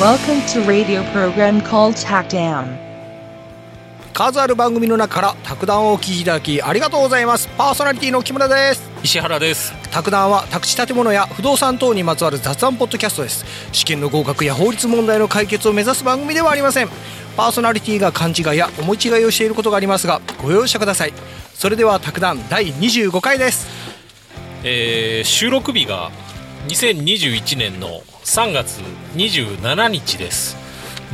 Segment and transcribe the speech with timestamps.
[0.00, 2.78] Welcome to radio program called TACDAM.
[4.14, 7.48] 数ある番組の中から卓談をお聞きいただきありがとうございます。
[7.58, 8.90] パーソナリティの木村です。
[9.02, 9.74] 石原です。
[9.90, 13.44] 卓談は宅地建物や不動産等にまつわる雑談ポッドキャストです。
[13.72, 16.88] 試験の合格や法律問題の解決を目指す番組ではありません。
[17.36, 21.12] パーソナリティが勘違いや思い違いをしていることがありますがご容赦ください。
[21.52, 23.66] それでは卓談第25回です。
[24.64, 26.10] えー収録日が
[26.68, 28.80] 2021年の3月
[29.16, 30.56] 27日です。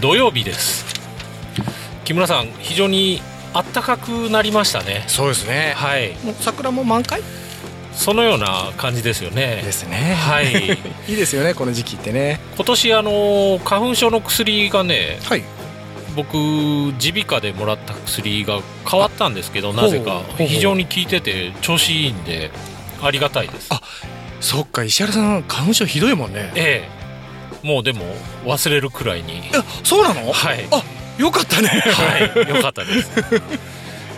[0.00, 0.84] 土曜日です。
[2.04, 3.20] 木村さん非常に
[3.54, 5.04] 暖かくなりましたね。
[5.06, 5.72] そうですね。
[5.76, 6.12] はい。
[6.24, 7.22] もう桜も満開？
[7.94, 9.62] そのような感じですよね。
[9.64, 10.14] ですね。
[10.14, 10.78] はい。
[11.08, 12.40] いいですよねこの時期ってね。
[12.56, 15.42] 今年あの花粉症の薬がねはい。
[16.14, 18.60] 僕耳鼻科でもらった薬が
[18.90, 20.22] 変わったんですけどなぜか。
[20.38, 22.50] 非常に効いてて調子いいんで
[23.02, 23.68] ありがたいです。
[23.70, 23.80] あ
[24.40, 26.52] そっか石原さん花粉症ひどいもんね。
[26.54, 26.95] ええ
[27.66, 28.04] もうでも
[28.44, 29.38] 忘れるくらいに。
[29.38, 29.50] え
[29.84, 30.32] そうなの？
[30.32, 30.66] はい。
[30.70, 30.82] あ
[31.20, 31.68] よかったね。
[31.68, 33.10] はい よかったです。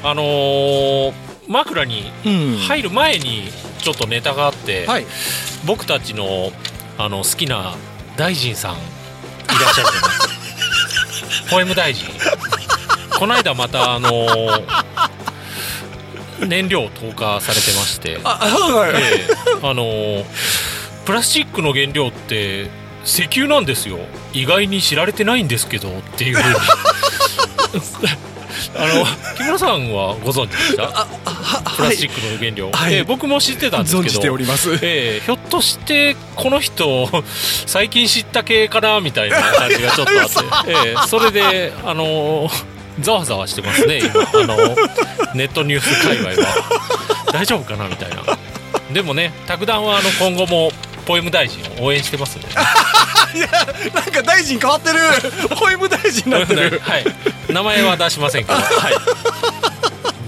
[0.03, 1.13] あのー
[1.49, 2.59] 枕にうん。
[2.59, 5.07] 入る前にちょっとネタがあって、はい。
[5.65, 6.53] 僕たちの
[6.99, 7.75] あの好きな
[8.17, 8.77] 大臣さんい
[9.59, 10.29] らっしゃるじゃないですか。
[11.51, 12.07] ポエム大臣。
[13.19, 14.63] この間またあのー
[16.47, 18.21] 燃料投下されてまして。
[18.25, 18.91] あはい。
[18.95, 19.29] ええ。
[19.63, 20.25] あのー
[21.07, 22.69] プラスチックの原料って
[23.09, 23.99] 石油なんですよ。
[24.35, 26.57] 意外に知られてないんですけどっていうふうに。
[28.77, 29.05] あの
[29.37, 31.07] 木村さんはご存知でした？
[31.77, 32.95] プラスチックの原料、はい。
[32.95, 34.09] ええ僕も知ってたんですけど。
[34.09, 34.75] 存じております。
[34.83, 37.09] ええひょっとしてこの人
[37.67, 42.51] 最近知った系かなみたいな感じがちょっとあって、 ええそれであの
[43.01, 44.21] ざわざわしてますね今。
[44.21, 44.57] あの
[45.35, 46.37] ネットニュース界隈は。
[47.33, 48.17] 大丈夫かなみたいな。
[48.93, 50.73] でもね卓談はあの今後も
[51.09, 52.55] ポエム大臣を応援してますんで、 ね、
[53.95, 54.99] なんか大臣変わってる。
[55.57, 56.79] ポエム大臣になってる。
[56.85, 57.05] はい。
[57.49, 58.65] 名前は出しませんけど、 はい、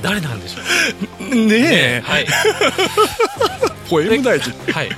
[0.00, 0.60] 誰なんでしょ
[1.21, 1.54] うね。
[1.59, 2.03] え。
[2.03, 2.27] はい。
[3.91, 4.54] ポエム大臣。
[4.72, 4.88] はい、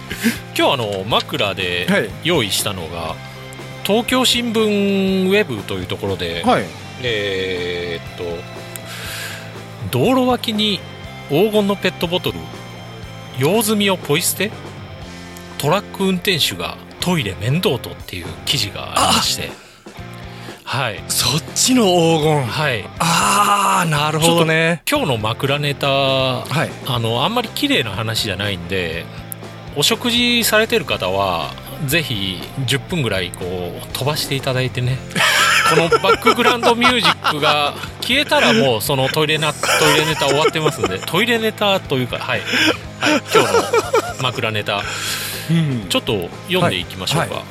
[0.57, 2.11] 今日あの枕ではい。
[2.23, 3.17] 用意したのが、
[3.85, 6.65] 東京新聞ウェブというところで、はい。
[7.03, 8.53] えーっと
[9.91, 10.79] 道路脇に
[11.29, 12.39] 黄金のペットボトル
[13.37, 14.53] 用済みをポイ捨て
[15.63, 19.49] トラック運転手がトイレ面倒とっていう記事がありまして。
[20.65, 21.01] はい。
[21.07, 22.43] そっちの黄金。
[22.43, 22.85] はい。
[22.99, 24.83] ああなるほどね。
[24.91, 26.71] 今日の枕ネタはい。
[26.89, 29.05] あのあんまり綺麗な話じゃないんで
[29.77, 31.53] お食事されてる方は
[31.87, 34.99] ぜひ10分ぐらいこう飛ばしていただいてね。
[35.71, 39.59] このバックグラウンドミュージックが消えたらもうそのトイレなト
[39.95, 40.99] イレネタ終わってますんで。
[40.99, 42.41] トイレネタというかはい、
[42.99, 44.79] はい、今日の枕ネタ。
[44.79, 45.32] うん
[45.89, 47.45] ちょっと読んでいきましょうか、は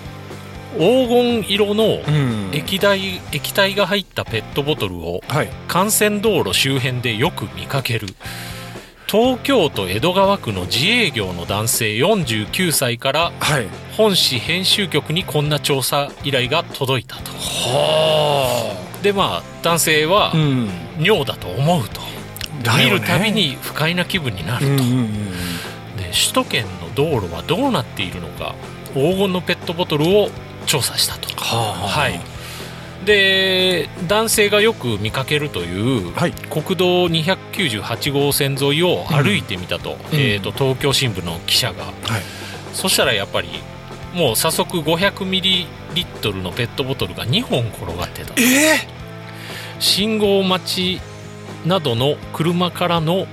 [0.77, 2.49] 黄金色のうん。
[2.53, 5.49] 液体液体が入ったペットボトルをはい。
[5.73, 8.07] 幹線道路周辺でよく見かける。
[9.07, 13.67] 東京都江戸川区の自営業の男性49歳からはい。
[13.97, 17.31] 本誌編集局にこんな調査依頼が届いたと。
[17.31, 20.31] はでまあ男性は
[20.99, 22.01] 尿だと思うと、
[22.77, 25.07] 見るたびに不快な気分になると、うんうんうん
[25.97, 28.55] で首都圏の道路はどうなっているのか
[28.93, 30.29] 黄金のペットボトルを
[30.65, 31.29] 調査したと。
[31.35, 32.19] はあはい。
[33.05, 36.33] で男性がよく見かけるという、はい。
[36.33, 41.85] 国道298号線沿いを歩いてみたと,、えー、と東京新聞の記者が。
[41.85, 41.93] はい。
[42.73, 43.49] そしたらやっぱり
[44.13, 48.33] もう早速500ミリリットルのペットボトルが2本転がってた。
[48.37, 49.01] ええ
[49.79, 51.01] 信号待ち
[51.65, 53.25] などの車からの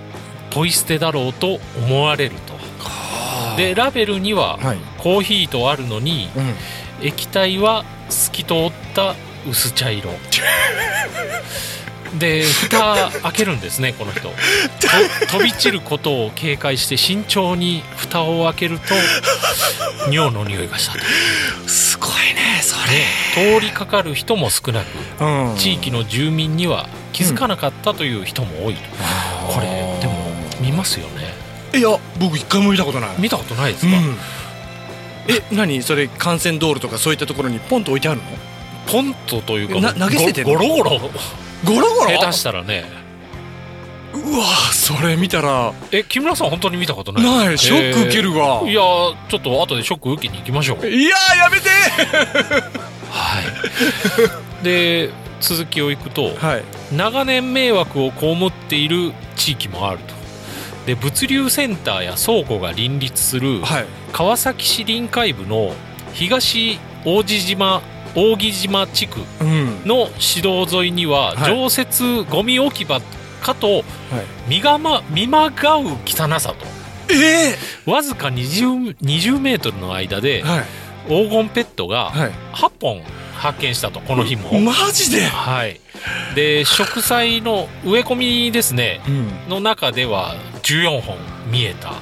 [0.50, 2.47] ポイ捨てだろうと思われると
[3.58, 4.78] でラベルにははい。
[4.98, 6.54] コーヒーとあるのにうん。
[7.06, 9.14] 液体は透き通った
[9.48, 10.10] 薄茶色。
[12.18, 14.22] で蓋開けるんですねこの人。
[14.22, 14.34] と
[15.30, 18.94] 飛び散ることを警戒して慎重に蓋を開けると
[20.10, 21.00] 尿の匂いがしたと
[21.68, 24.86] すごいねそで通りかかる人も少なく
[25.20, 25.56] れうん。
[25.56, 28.80] 地域の住民には気づかなかったという人も多いと、
[29.52, 29.66] これ
[30.00, 30.14] でも
[30.60, 31.34] 見ますよね
[31.74, 33.10] いや僕一回も見たことない。
[33.18, 34.16] 見たことないですか、うん。
[35.28, 35.82] え何？
[35.82, 38.26] それ幹線道路とかそういったところにポンと置いてあるの？
[38.90, 40.90] ポンとというかな投げ捨ててゴロゴロ。
[41.64, 42.10] ゴロゴロ？
[42.10, 42.84] 下手したらね。
[44.14, 45.74] うわそれ見たら。
[45.92, 47.24] え木村さん本当に見たことない？
[47.46, 47.58] ない。
[47.58, 48.80] ショック受けるわ、いや
[49.28, 50.86] ちょっと後でショック受けに行きましょう。
[50.86, 51.68] いやーやめて。
[53.10, 53.42] は
[54.62, 54.64] い。
[54.64, 55.10] で
[55.40, 56.64] 続きをいくとはい。
[56.96, 60.14] 長年迷惑を被っている地域もあると
[60.88, 63.86] で物流センターや倉庫が林立するはい。
[64.10, 65.74] 川崎市臨海部の
[66.14, 67.82] 東王子島
[68.14, 69.82] 扇島地区うん。
[69.84, 71.54] の市道沿いにははい。
[71.54, 73.02] 常設ゴミ置き場
[73.42, 73.84] かと
[74.48, 76.66] 見がま見まがう汚さと。
[77.12, 77.54] え
[77.84, 80.42] わずか 20, 20メートルの間で
[81.06, 82.30] 黄金ペットがはい。
[82.54, 83.02] 8本
[83.34, 84.58] 発見したとこの日も。
[84.58, 85.20] マジで？
[85.26, 85.78] はい、
[86.34, 89.48] で植栽の植え込みですねうん。
[89.48, 91.16] の中では14本
[91.50, 91.94] 見えた。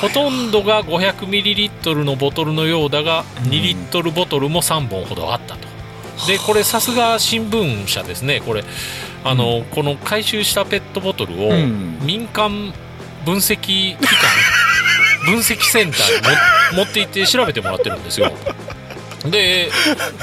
[0.00, 3.50] ほとんどが 500ml のボトルのようだがうん。
[3.50, 5.68] 2リットルボトルも3本ほどあったと。
[6.26, 8.40] でこれさすが新聞社ですね。
[8.40, 8.64] これ
[9.24, 11.98] あの、この回収したペットボトルをうん。
[12.02, 12.72] 民間
[13.24, 14.06] 分析機関
[15.24, 18.30] 分析センターにも持って行って調べてもらってるんですよ
[19.30, 19.70] で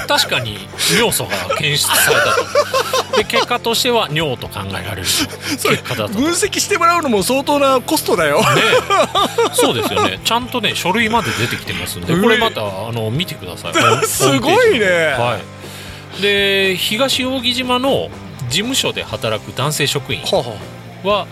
[0.06, 0.58] 確かに
[0.96, 3.16] 尿素が検出されたと。
[3.16, 6.14] で結果としては尿と考えられる結果だと。
[6.14, 8.40] 分析してもらうのも相当なコストだよ。
[8.40, 8.44] ね。
[9.54, 10.20] そうですよね。
[10.24, 12.20] ちゃんとね書類まで出てきてますんで。
[12.20, 13.74] これまたあの見てください。
[14.06, 14.86] すごいね。
[14.86, 15.38] は
[16.18, 16.22] い。
[16.22, 18.08] で東扇島の
[18.48, 20.20] 事務所で働く男性職員
[21.04, 21.26] は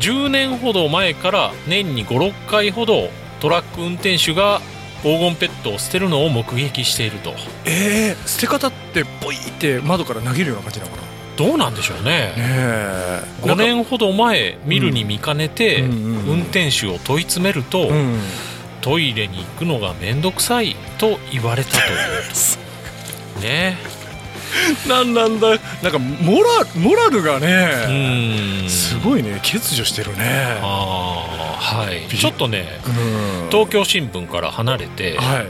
[0.00, 3.08] 10年ほど前から年に56回ほど
[3.40, 4.60] トラック運転手が
[5.04, 7.34] 黄金ペットを捨てるのを目撃していると。
[7.66, 11.02] えー、捨て方ってポイって窓から投げるような感じなのかな？
[11.02, 12.32] ねどうなんでしょうね。
[12.36, 13.22] え。
[13.42, 18.18] 5年ほど前見るに見かねて運転手を問い詰めると、うん
[18.80, 21.86] トイレに行くのが面倒くさいと言われたという。
[23.40, 23.78] ね
[24.88, 25.48] なんなんだ。
[25.82, 29.40] なんかモラモラルがうね、すごいね。
[29.42, 30.58] 欠如してるね。
[30.62, 32.06] あーはい。
[32.10, 33.50] びちょっとねうん。
[33.50, 35.46] 東京新聞から離れてはい。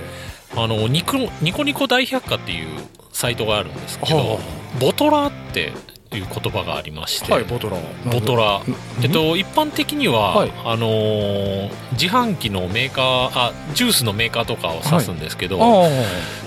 [0.57, 2.69] あのニコニコニコ大百科っていう
[3.13, 4.39] サイトがあるんですけど、は
[4.81, 5.73] ボトラーって
[6.17, 7.77] いう言葉がありまして、はいボトラ
[8.11, 10.53] ボトラうんえっと、一般的には、はい。
[10.65, 15.89] あのー自販機のメーカーあジュースのメーカーとかを指すんですけど、あ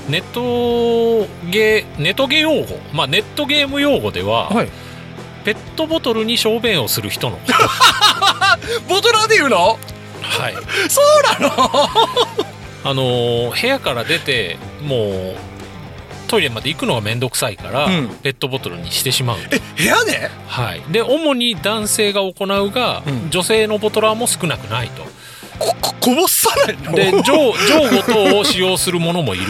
[0.10, 4.50] ネットゲーネットゲー用語、まあ、ネットゲーム用語では、
[5.46, 7.40] ペットボトルに小便をする人の
[8.90, 9.80] ボトラーで言うの？
[10.22, 10.54] はい。
[10.90, 11.02] そ
[11.40, 11.54] うなの？
[12.84, 15.36] あのー部屋から出てもう
[16.27, 18.09] トイレまで行くのが面倒くさいから、うん。
[18.21, 20.29] ペットボトルにしてしまう、え部屋で？
[20.47, 23.29] はい、で主に男性が行うが、うん。
[23.29, 25.03] 女性のボトラーも少なくないと。
[25.59, 26.91] こここぼさないの？
[26.94, 29.45] で上上ご等を使用する者もいる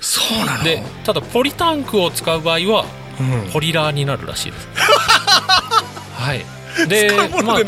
[0.00, 0.58] そうなの？
[0.58, 2.84] とでただポリタンクを使う場合は
[3.18, 3.50] うん。
[3.52, 4.68] ポリラーになるらしいです。
[6.14, 6.44] はい。
[6.88, 7.10] で
[7.44, 7.60] まあ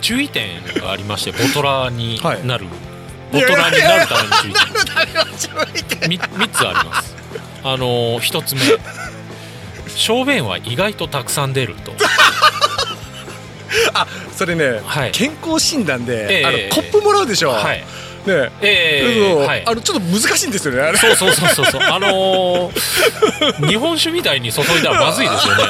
[0.00, 2.46] 注意点がありましてボトラーにはい。
[2.46, 2.66] なる、
[3.32, 4.28] ボトラーになるため
[5.14, 5.48] の注
[5.78, 5.98] 意点。
[6.06, 7.15] いみ3つあります
[7.68, 8.60] あのー、1つ目。
[9.96, 11.92] 小便は意外とたくさん出ると。
[14.36, 15.10] それね、はい。
[15.12, 16.44] 健康診断で、ええ。
[16.44, 17.78] あのコップもらうでしょ、はい。
[17.78, 18.50] ね。
[18.60, 19.62] えー、はい。
[19.66, 20.98] あのちょっと難しいんですよねあれ。
[20.98, 21.80] そうそうそうそうそう。
[21.82, 25.62] あのー、日本酒みたいに注いだらまずいですよね。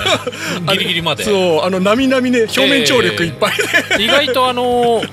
[0.74, 1.24] ギリギリまで。
[1.24, 3.52] そうあのなみなみね表面張力いっぱい
[3.96, 5.08] で、意外とあのー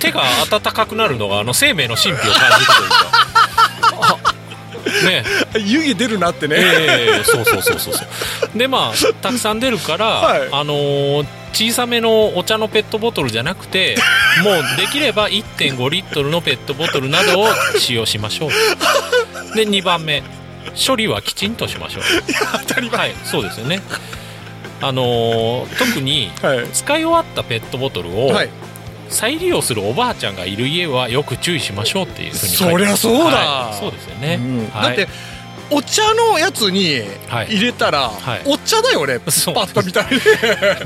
[0.00, 3.10] 手が温かくなるのがあの生命の神秘を感じるというか。
[3.12, 3.59] あ
[5.04, 5.24] ね。
[5.64, 8.04] 湯気出るなってね、ええそうそうそうそうそ
[8.54, 8.58] う。
[8.58, 10.48] でまあたくさん出るから、はい。
[10.52, 13.96] あのー小さめのお茶のペットボトルじゃなくて
[14.44, 19.56] もうできれば1.5リットルのペットボトルなどを使用しましょう。
[19.56, 20.22] で2番目。
[20.86, 22.02] 処理はきちんとしましょう。
[22.68, 22.98] 当たり前。
[23.00, 23.82] はいそうですよね。
[24.80, 28.48] あのー特にはい、使い終わったペットボトルをはい、
[29.10, 33.36] 再利用するおばあちゃんがいる家はよく注意しましょうっていうふうにそりゃそうだ。
[33.36, 33.78] はい。
[33.78, 34.66] そうですよね、うん。
[34.68, 34.96] はい。
[34.96, 35.08] だって
[35.70, 37.46] お茶のやつにはい。
[37.46, 38.42] 入れたら、はい。
[38.46, 39.18] お茶だよね。
[39.20, 40.20] パッと見たいね。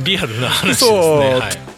[0.04, 0.99] リアルな話ですね。
[1.35, 1.75] はい。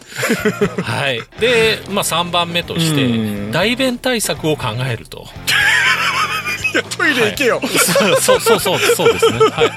[0.83, 3.53] はい、で、まあ、3番目としてうん。
[3.53, 5.27] 代弁対策を考えると。
[6.73, 7.61] いやトイレ行けよ、
[8.21, 9.39] そうそうそうそうですね。
[9.39, 9.71] はい。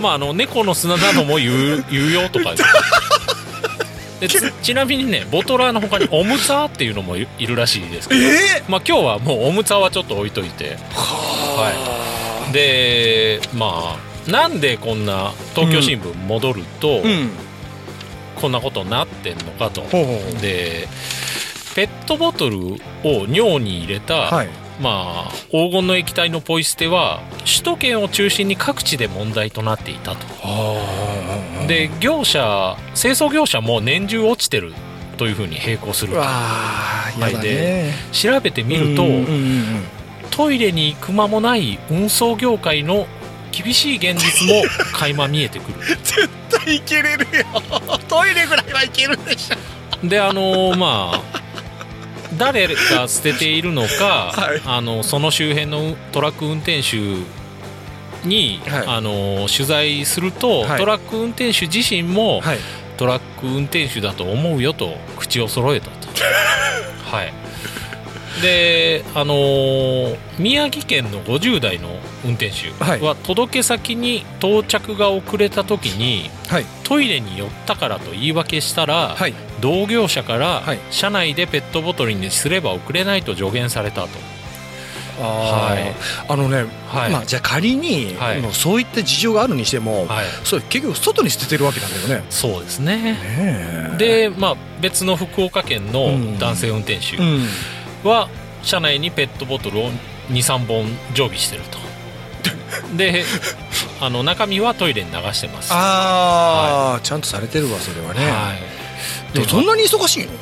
[0.00, 2.62] まああの猫の砂なども言う言うよとかで
[4.28, 10.76] つちなみにねボトラーの他におむつっていうのもいいるらしいですけどえまあ今日はもうおむつはちょっと置いといて。
[10.92, 12.52] はい。
[12.52, 17.30] でまあなんでこんな東京新聞戻ると、うん。
[18.40, 20.40] こんなことになってんのかと、ほうほうほう。
[20.40, 20.88] で
[21.74, 22.58] ペットボトル
[23.04, 30.26] を尿に入れた、はいまあ黄金の液体のポイ捨ては首都圏を中心に各地で問題となっていたと。
[30.42, 34.72] あで業者清掃業者も年中落ちてる
[35.16, 37.92] というふうに並行するはいやだね。
[38.12, 39.04] 調べてみると、
[40.30, 43.06] トイレに行く間もない運送業界の
[43.52, 44.62] 厳しい現実も
[44.92, 45.96] 垣間見えてくる。
[46.02, 47.44] 絶対いけれるよ。
[48.08, 50.08] トイレぐらいはいけるでしょ。
[50.08, 51.41] であのまあ
[52.42, 54.62] 誰が捨てているのか、はい。
[54.64, 56.96] あのその周辺のトラック運転手
[58.26, 58.86] に、はい。
[58.86, 60.78] あの取材すると、はい。
[60.78, 62.58] トラック運転手自身も、はい。
[62.96, 66.08] トラック運転手だと思うよと口を揃えたと。
[67.10, 67.41] はい
[68.42, 71.88] であのー宮城県の50代の
[72.24, 72.70] 運転手
[73.04, 76.64] は届け先に到着が遅れた時にはい。
[76.84, 79.32] トイレに寄ったからと言い訳したら、はい。
[79.62, 80.78] 同業者から、はい。
[80.90, 84.08] 車内でペットボトルにすれば遅れないと助言されたと。
[85.18, 85.94] あはい。
[86.28, 87.10] あのね、はい。
[87.10, 88.42] まあじゃあ仮に、はい。
[88.52, 90.26] そういった事情があるにしても、はい。
[90.44, 92.24] それ結局外に捨ててるわけなんだよね。
[92.28, 93.96] そうですね。
[93.98, 95.92] で、まあ、別の福岡県うん。
[95.92, 97.16] の男性運転手。
[97.16, 97.46] うん、
[98.04, 98.28] は
[98.62, 99.90] 車内にペットボトルを
[100.28, 101.78] 23本常備してると。
[102.96, 103.24] で
[104.00, 105.70] あの中身はトイレに流してます。
[105.72, 108.30] ああ、ちゃんとされてるわそれはね。
[108.30, 108.54] は
[109.34, 110.32] い、でそんなに忙しいの？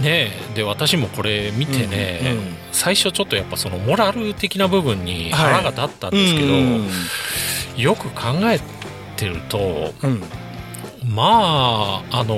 [0.00, 6.88] ねえで私もこれ見てね、うんうん最初ちょっとやっぱそのモラル的な部分に腹が立ったんですけど、うん。
[7.76, 8.58] よく考え
[9.16, 10.20] てるとうん。
[11.08, 12.34] まああの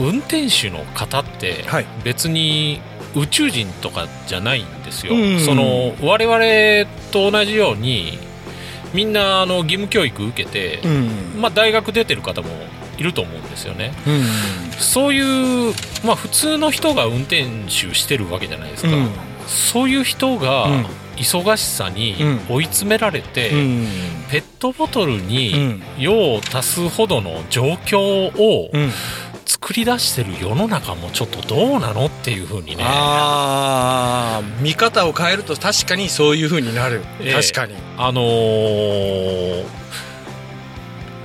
[0.00, 1.86] 運転手の方ってはい。
[2.02, 2.80] 別に
[3.14, 5.40] 宇宙人とかじゃないんですよ、うん。
[5.40, 8.18] その我々と同じように
[8.92, 11.40] みんなあの義務教育受けて、うん。
[11.40, 12.48] まあ、大学出てる方も
[12.96, 13.92] いると思うんですよね。
[14.06, 14.24] うん。
[14.78, 19.10] そういう、まあ、普通の人が運転手してるわけじゃないですか、うん。
[19.46, 20.86] そういう人がうん。
[21.16, 22.40] 忙しさにうん。
[22.48, 23.86] 追い詰められて、うん。
[24.30, 25.82] ペットボトルうにん。
[25.96, 28.90] 用を足すほどの状況をうん
[29.64, 32.84] 作り出してる世の中もちょっとどうなのっていうふうにね。
[32.86, 37.32] ああ見方を変えると確かにそういう風になる、ええ。
[37.32, 37.74] 確かに。
[37.96, 39.64] あのー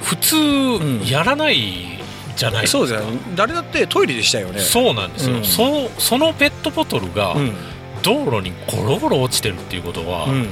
[0.02, 1.06] 普通ん。
[1.06, 2.00] やらない
[2.38, 4.62] じゃないですか、そうじゃん誰だってトイレでしたよね。
[4.62, 5.44] そうなんですよ、うん。
[5.44, 7.54] そそのペットボトルがうん。
[8.04, 10.48] 道路にゴロゴロ落ちてるっていうことは、うん。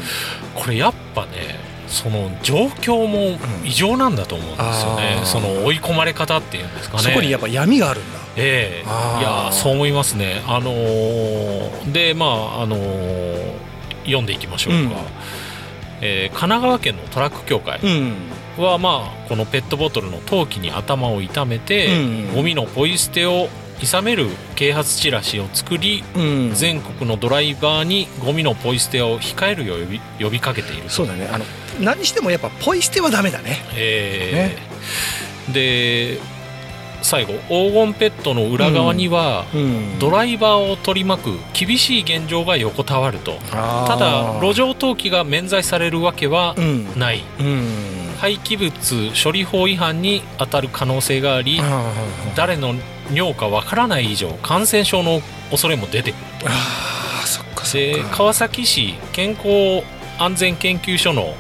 [0.54, 1.32] これやっぱね
[1.88, 5.26] その状況も異常なんだと思うんですよね、あー。
[5.26, 7.04] その追い込まれ方っていうんですかね。
[7.04, 8.20] そこにやっぱ闇があるんだ。
[8.36, 8.88] ええ。
[8.88, 9.20] あー。
[9.22, 10.42] いやそう思いますね。
[10.48, 13.54] あのーでまああのー
[14.04, 14.92] 読んでいきましょうか、うん。
[16.02, 18.14] えー神奈川県のトラック協会うん。
[18.58, 22.36] は、まあこのペットボトルの陶器に頭を痛めて、うん。
[22.36, 26.52] ゴミのポイ捨てを諌める啓発チラシを作りうん。
[26.54, 30.90] 全国のドライバーにゴミのポイ捨てを控えるよう呼び呼びかけていると。
[30.90, 31.30] そうだね。
[31.32, 31.46] あの
[31.80, 33.58] 何してもやっぱポイ捨てはダメだね。
[33.76, 35.54] えー。
[35.54, 36.20] で
[37.02, 40.00] 最後黄金ペットの裏側には、うん。
[40.00, 43.34] ドライバーを取り巻く厳しい現状が横たわると。
[43.52, 47.00] ただ路上投棄が免罪されるわけはうん。
[47.00, 47.68] ない、うん。
[48.18, 51.94] 廃棄物処理法違反に当たる可能性がありあ
[52.36, 52.74] 誰の
[53.14, 56.22] 尿かわからない以上感染症の恐れも出てくる。
[56.46, 59.86] ーあーそっかそっでか川崎市健康
[60.20, 61.36] 安全研究所の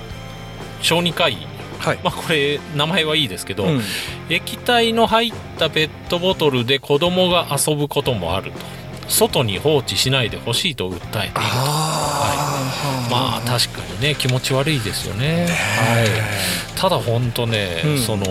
[0.82, 1.38] 小児科医。
[1.80, 2.00] はい。
[2.04, 3.82] まあこれ名前はいいですけど、うん。
[4.30, 8.78] 液体の入ったペットボトルで子供が遊ぶこともあると。
[9.10, 13.10] 外に放置しないでほしいと訴えているあー。
[13.10, 17.98] まあ確かにね気持ち悪いですよね、はい、ただ本当ね、うん。
[18.00, 18.26] その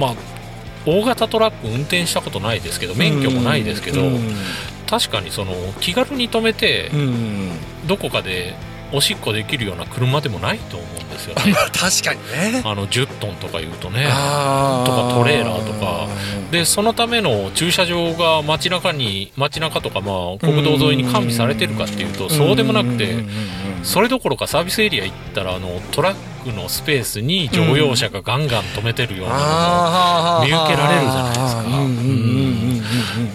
[0.00, 0.14] まあ
[0.86, 4.34] 大型トラック運転したことないですけど免許もないですけど、うん。
[4.86, 7.50] 確かにその気軽に止めてうん。
[7.86, 8.54] どこかで
[8.92, 11.52] おしっこできるような車でもないと思うんですよね。
[11.52, 12.20] ま あ確かに
[12.52, 12.62] ね。
[12.64, 16.06] あの10トンとか言うとねとかトレーラーとか。
[16.50, 23.16] でそのための駐車場が街中に街中とかまあ国道沿いに完備されてるかっていうとそうでもなくて
[23.82, 26.14] それどころかサービスエリア行ったらあのトラッ
[26.44, 31.62] クのスペースに乗用車がガンガン止めてるようなの見受けられるじゃないですか。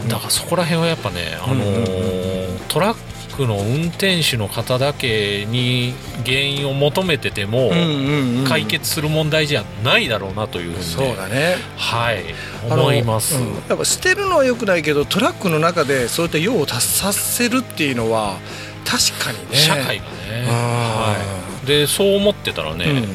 [0.08, 2.32] だからそこら辺はやっぱね、あのー
[2.70, 3.00] トラック
[3.40, 5.94] の運転手の方だけに
[6.26, 8.46] 原因を求めててもうんうんうん。
[8.46, 11.56] 解決する問題じゃないだろうなというふうに、そうだね。
[11.78, 12.24] はい。
[12.70, 13.54] 思います、うん。
[13.70, 18.38] やっぱ捨てるのはよくないけどトラックの中でそういった用を足させるっていうのは
[18.86, 19.58] 確かにね。
[19.58, 20.02] 社会がね、
[20.48, 21.16] あは
[21.64, 23.08] い、でそう思ってたらね、ー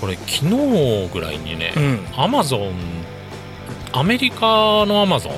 [0.00, 1.82] これ昨日ぐらいにねうん。
[1.82, 2.97] うんアマゾン
[3.98, 5.32] アメリカのアマゾン？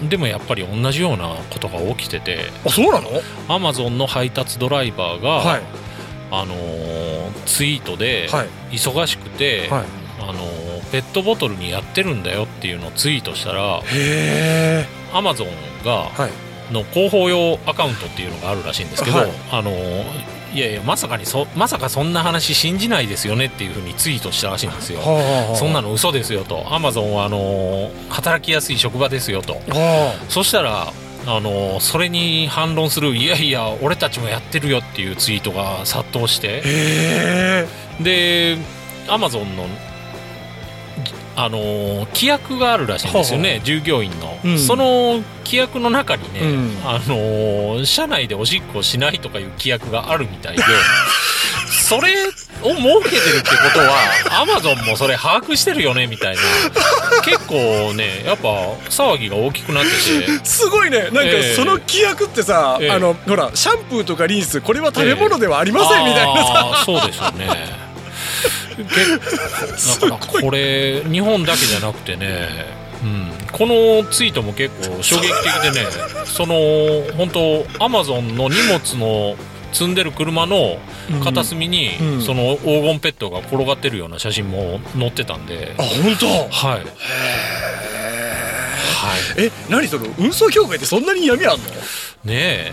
[0.00, 0.08] うん。
[0.08, 2.46] でもやっぱり同じようなことが起きてて。
[2.64, 3.08] あそうなの？
[3.48, 5.62] アマゾンの配達ドライバーが、はい。
[6.30, 8.48] あのーツイートではい。
[8.70, 9.84] 忙しくて、はい。
[10.20, 13.82] あのーペットボトルにやってるんだよっていうのをツイートしたら
[15.12, 15.48] アマゾン
[15.84, 16.72] がはい。
[16.72, 19.30] の広報用アカウントっていうのがあるらしいんですけど、はい。
[19.50, 25.00] あのーいやいやまさかにそまさかそんな話信じないですよねっていうふうにツイートしたらしいんですよ。
[25.00, 26.66] はあそんなの嘘ですよと。
[26.74, 29.60] アマゾンはあのー働きやすい職場ですよと。
[29.70, 30.14] あ。
[30.28, 30.92] そしたら
[31.26, 37.66] あのそれに反論するいやいや俺たちもやってるよっていうツイートが殺到して。
[38.00, 38.56] で
[39.08, 39.66] アマゾンの
[41.40, 44.58] あの規約があるらしいんですよね、従業員の、うん。
[44.58, 46.76] その規約の中にね、うん。
[46.84, 50.62] あの社内でおしっこしないとかいう規約があるみたいで
[51.70, 56.42] それを設けてるってことはアマゾンもそれ把握してるよねみたいな。
[57.22, 58.48] 結構ねやっぱ
[58.90, 59.96] 騒ぎが大きくなってて。
[60.44, 61.02] すごいね。
[61.02, 61.54] なんかええ。
[61.54, 62.90] その規約ってさ、ええ。
[62.90, 67.77] あのほらシャンプーとかリンスこれは食べ物ではありませんみたいなさ、そうですよね
[68.84, 72.48] 結構だからこれ日本だけじゃなくてね、
[73.02, 75.22] うん、このツイートも結構衝撃
[75.62, 75.86] 的でね
[76.26, 76.54] その
[77.16, 79.36] 本当アマゾンの荷物の
[79.72, 80.78] 積んでる車の
[81.22, 82.22] 片隅に、うん。
[82.22, 86.26] その黄金ペットが転がってるような写真も載ってたんで、あ本当？
[86.26, 86.80] はい、はい、
[89.36, 91.64] え何その運送業界ってそんなに闇あんの？
[92.28, 92.72] ね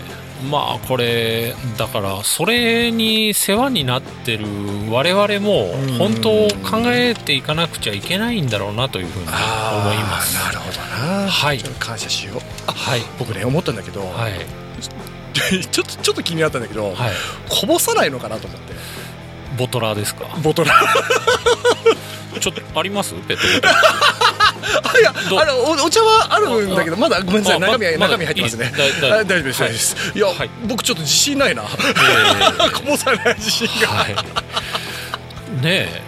[0.50, 4.44] まあこれだからそれに世話になってる
[4.90, 5.98] 我々もうん。
[5.98, 9.32] 本当考えていかなくちゃいけないんだろうなというふうに思い
[10.04, 10.34] ます。
[10.44, 11.28] なるほどな。
[11.28, 11.58] はい。
[11.78, 12.40] 感謝しよう。
[12.66, 13.00] あはい。
[13.18, 14.32] 僕ね思ったんだけど、はい。
[15.70, 17.12] ちょっとちょっと気になったんだけど、はい。
[17.48, 18.74] こぼさないのかなと思って
[19.56, 20.26] ボトラーですか？
[20.42, 20.70] ボトル
[22.40, 23.14] ちょっとあります？
[23.26, 23.74] ペットボトル。
[24.82, 27.60] あいやあのおお茶はあるんだけどまだごめんなさい。
[27.60, 28.72] 中身はまだ中身入ってますね。
[29.00, 29.96] 大丈夫です大丈夫です。
[30.14, 30.50] いや、はい。
[30.66, 31.62] 僕ちょっと自信ないな。
[31.62, 31.66] え
[32.74, 33.88] こぼさない自信が。
[33.88, 34.14] はい。
[35.62, 36.02] ねえ。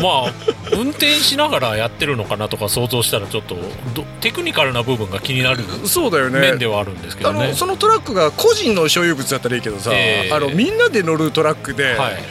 [0.00, 0.32] まあ
[0.72, 3.56] 運転しながらやってるのかなとか想像したらちょっと
[3.94, 6.38] どテクニカルな部分が気になるそうだよね。
[6.40, 10.32] 面ではあるんですけどあねのそのトラックが個人の所有物だったらいいけどさ、ええ。
[10.32, 12.22] あのみんなで乗るトラックで、はい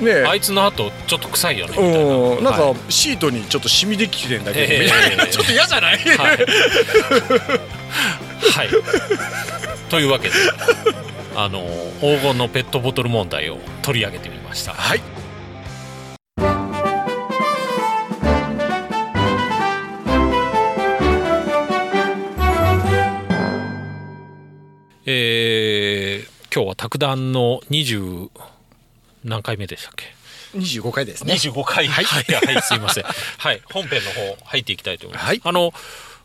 [0.00, 2.14] ねあいつの後ちょっと臭いよねみたいな。
[2.14, 2.44] うん。
[2.44, 6.34] なんかはいシートにちょっと染みできてんだけど、 ちょっと嫌じゃない、はい、は
[8.64, 8.68] い、
[9.90, 10.34] というわけで
[11.36, 11.66] あの
[12.00, 14.72] 黄金のペットボトル問題を取り上げてみました。
[14.72, 15.00] はい。
[25.06, 28.30] えー今日は卓談の20
[29.24, 30.14] 何回目でしたっけ
[30.56, 31.34] ？25回ですね。
[31.34, 31.88] 25回。
[31.88, 32.24] はい、はい。
[32.62, 33.04] すいません。
[33.04, 33.62] はい。
[33.72, 35.40] 本編の方入っていきたいと思います、はい。
[35.42, 35.72] あの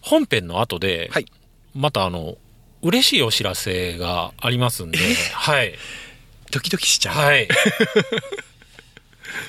[0.02, 1.26] 本編の後で、はい。
[1.74, 2.38] またあの
[2.82, 4.98] 嬉しいお知らせがありますんで、
[5.34, 5.74] はい。
[6.52, 7.16] ドキドキしちゃう。
[7.16, 7.48] はい。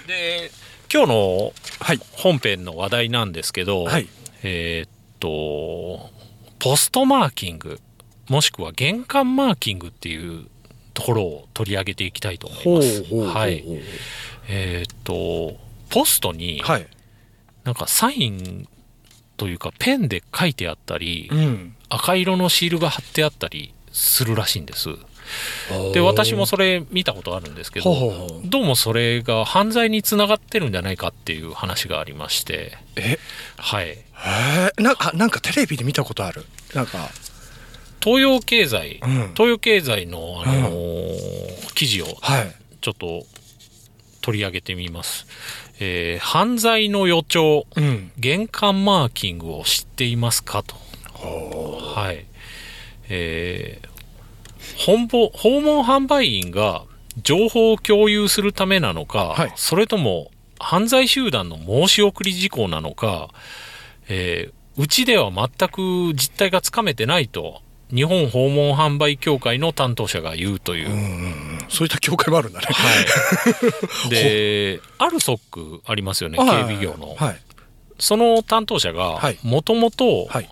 [0.06, 0.50] で
[0.92, 2.00] 今日のはい。
[2.12, 4.08] 本編の話題なんですけど、はい。
[4.42, 6.10] えーっと
[6.58, 7.80] ポストマーキング
[8.28, 10.46] もしくは玄関マーキングっていう
[10.94, 13.14] ところを取り上げていきたいと思います。
[13.14, 13.64] はい、
[14.48, 16.86] えーっとポストにはい。
[17.64, 18.68] なんかサイン
[19.36, 21.76] というかペンで書いてあったり、うん。
[21.88, 24.88] 赤色のシールが貼ってあったりするらしいんです。
[25.92, 32.78] で私もそれ見たことあるんですけどどうもそれが犯罪につながってるんじゃないかっていう話がありまして。
[32.96, 33.18] え？
[33.56, 33.88] はい。
[33.88, 34.04] へ
[34.78, 34.82] え？
[34.82, 36.44] なんかなんかテレビで見たことある。
[36.74, 37.10] なんか
[38.02, 39.10] 東洋経済、うん。
[39.34, 42.54] 東洋経済の、あのー記事をはい。
[42.80, 43.24] ちょっと
[44.20, 45.26] 取り上げてみます、
[45.80, 48.10] えー犯罪の予兆うん。
[48.18, 50.76] 玄関マーキングを知っていますかと。
[51.94, 52.26] はい。
[53.08, 53.90] えー
[54.76, 56.84] 本坊訪問販売員が
[57.22, 59.52] 情報を共有するためなのか、はい。
[59.56, 63.28] それとも犯罪集団の申し送り事項なのか、
[64.08, 67.60] えーうちでは全く実態がつかめてないと
[67.94, 70.88] 日本訪問販売協会の担当者が言うという、
[71.68, 72.66] そういった教会もあるんだね。
[72.70, 77.40] はい、 でアルソックありますよね警備業の、はい。
[77.98, 79.38] その担当者がはい。
[79.42, 80.48] もともとはい。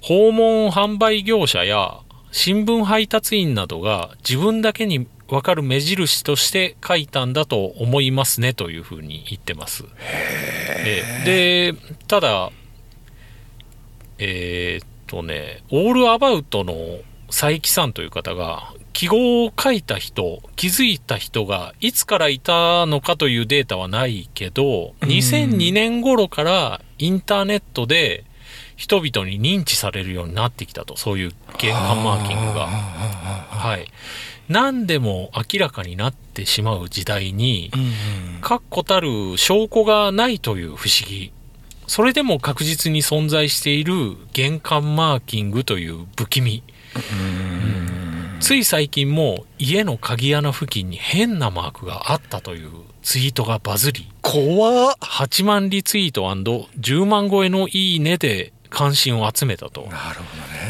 [0.00, 1.98] 訪問販売業者や
[2.30, 9.84] 新聞配達員などが自分だけに分かる目印として書いたんだと思いますねというふうに言ってます。
[10.84, 11.74] えで
[12.06, 12.50] ただ
[14.18, 16.74] えーっとねオールアバウトの
[17.28, 28.24] 佐伯さんという方が記号を書いた人気づいた人がいつからいたのかというデータはないけど2002年頃からインターネットで
[28.76, 32.66] 人々に認知されるようになってきたとそういう玄関マーキングが。
[32.66, 33.86] はい、
[34.48, 37.70] 何でも明らかになってしまう時代に
[38.40, 41.32] 確固たる証拠がないという不思議
[41.86, 46.62] それでも確実に存在している玄関マーキングという不気味。
[48.40, 52.70] つい最近も家の鍵穴付近に変なマークがあったという
[53.02, 54.06] ツイートがバズり。
[54.22, 54.94] 怖っ。
[55.00, 59.82] 8万リツイート &10 万超えのいいねで関心を集めたと。
[59.82, 60.24] なるほ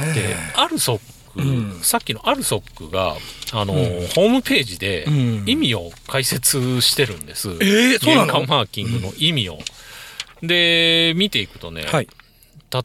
[0.07, 0.15] どね。
[0.15, 1.81] でアルソック、うん。
[1.83, 3.17] さっきのアルソックが
[3.53, 3.81] あの、うん。
[3.81, 5.45] ホームページでうん。
[5.47, 8.27] 意味を解説してるんです、えーそうなの？
[8.27, 9.59] 玄関マーキングの意味を、
[10.47, 12.09] で見ていくとね、はい。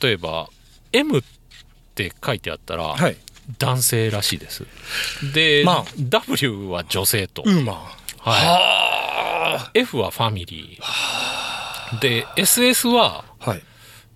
[0.02, 0.50] 例えば
[0.94, 1.22] M っ
[1.96, 3.18] て書いてあったら、はい。
[3.58, 4.66] 男性らしいです。
[5.34, 5.86] で、まあ。
[5.98, 7.76] W は女性と、ウーマン。
[8.20, 12.00] はい、F はファミリー。
[12.00, 13.62] で SS ははい。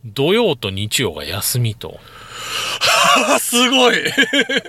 [0.05, 1.99] 土曜と日曜が休みと。
[3.33, 3.95] あ、 すごい。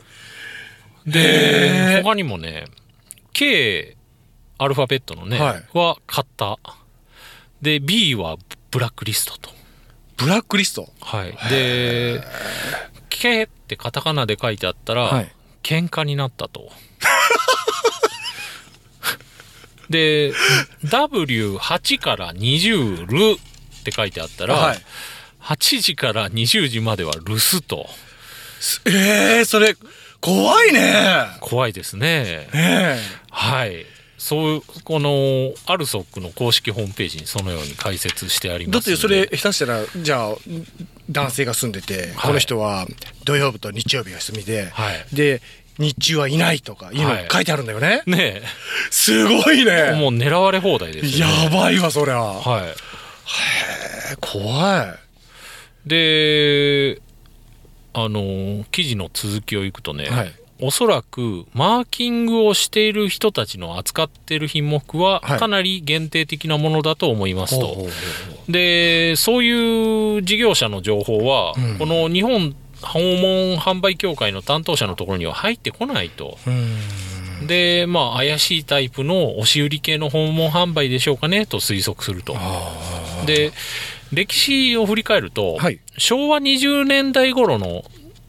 [1.06, 2.64] で他にもね
[3.34, 3.96] K
[4.56, 5.64] アルファベットのね、はい。
[5.74, 6.58] は型
[7.60, 8.36] で B は
[8.74, 9.50] ブラックリストと。
[10.16, 10.88] ブラックリスト？
[11.00, 11.38] はい。
[11.48, 12.20] で
[13.08, 15.32] K ってカタカナで書いてあったら、はい。
[15.62, 16.72] 喧嘩になったと。
[19.88, 20.32] で
[20.84, 24.82] W8 から20ルって書いてあったら、はい。
[25.40, 27.88] 8時から20時までは留守と。
[28.86, 29.76] ええー、それ、
[30.20, 31.28] 怖いね。
[31.38, 32.48] 怖いですね。
[32.52, 32.98] ね
[33.30, 33.86] はい
[34.24, 38.68] そうこのアルソックの公式ホームページにそのように解説してありえ。
[38.68, 40.34] ますだってそれ、下手したら、じゃあ、
[41.10, 42.86] 男性が住んでて、この人は
[43.26, 45.42] 土曜日と日曜日が休みで、はいで、
[45.78, 48.02] 日中はいないとかいうのはい書いてあるんだよね。
[48.06, 48.40] ね
[48.90, 50.00] すごいえね。
[50.00, 52.16] もう狙われ放題ですよねやばいわ、そりゃ。
[52.16, 52.68] はい
[54.12, 54.96] え怖
[55.84, 55.88] い。
[55.88, 57.02] で
[57.92, 67.90] あの記事の続きをいくとね、はいおそらくマーキングをしている人たちの扱っている品目ははいかなり限定的なものだと思いますと、ほうほうほ
[68.48, 76.38] うでそういう事業者の情報は、うんこの日本訪問販売協会の担当者のところには入ってこないと。
[76.46, 77.46] うん。
[77.46, 82.34] でまあ怪しいタイプの押し売り系の訪問販売でしょうかねと推測すると。
[82.36, 83.52] あで
[84.12, 87.84] 歴史を振り返ると、はい昭和20年代頃の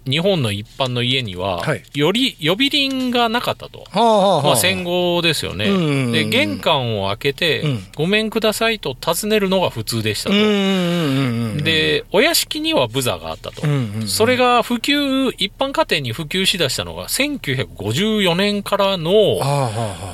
[0.08, 1.84] 日本の一般の家には、はい。
[1.94, 3.84] より呼び鈴がなかったと。
[3.92, 4.00] あ。
[4.00, 4.44] はあはあはあ。
[4.44, 7.84] まあ、戦後ですよね、うんで玄関を開けて、うん。
[7.96, 11.64] ごめんくださいと尋ねるのが普通でしたと、うんうんうんうん。
[11.64, 19.12] でお屋敷にはブザがあったと、うんうんうんそれが普及一般家庭に普及しだしたのが1954年からの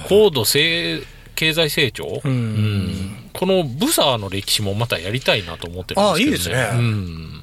[0.07, 1.01] 高度成
[1.35, 2.31] 経済成長、うん。
[2.31, 3.21] うん。
[3.33, 6.61] このブザーの歴史もまたやりたいなと思ってるんですけどね。
[6.61, 6.79] あいいですね。
[6.79, 7.40] うん、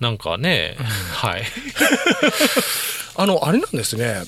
[0.00, 0.76] なんかね、
[1.12, 1.42] はい。
[3.16, 4.22] あの、あれなんですね。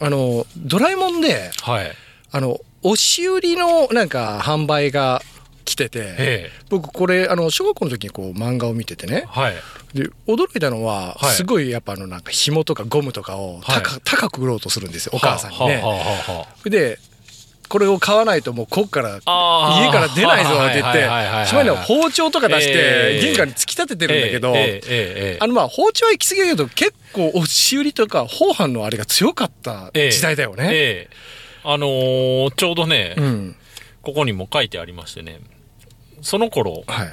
[0.00, 1.92] あの、ドラえもんで、はい。
[2.32, 5.22] あの、押し売りのなんか販売が
[5.64, 6.52] 来てて、ええ。
[6.70, 9.54] 僕これ、あの、小学校の時にこう漫画を見ててね、はい。
[9.92, 11.34] で、驚いたのは、はい。
[11.34, 14.00] すごいやっぱあのなんか紐とかゴムとかを高,、はい。
[14.04, 15.76] 高く売ろうとするんですよ、お母さんにね。
[15.76, 16.70] はあはあはあはあ。
[16.70, 16.98] で、
[17.68, 23.20] これを買わないともうこっから家から出ないぞって言って、しまいには包丁とか出しええ。
[23.20, 24.54] て玄関に突き立ててるんだけど、
[25.40, 30.10] あのまあ包丁は行き過ぎだけど結構押し売りとか法犯のあれが強かったええ。
[30.10, 30.68] 時代だよね。
[30.72, 31.16] ええ。
[31.64, 33.56] あのーちょうどね、うん。
[34.02, 35.40] ここにも書いてありましてね。
[36.22, 37.08] その頃、はい。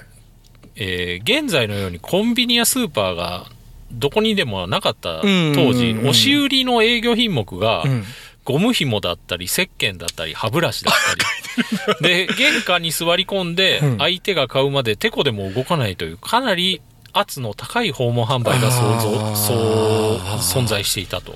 [0.77, 3.47] えー現在のようにコンビニやスーパーが
[3.91, 5.99] どこにでもなかったうん当時、うん。
[6.01, 8.03] 押し売りの営業品目が、うん
[8.45, 12.25] ゴム紐だったり石鹸だったり歯ブラシだったり。
[12.27, 13.97] で玄関に座り込んでうん。
[13.97, 16.81] 相手が買うまでてこでも動かないというかなり
[17.11, 19.35] 圧の高い訪問販売が想あ像ー。
[19.35, 21.35] そう存在していたと。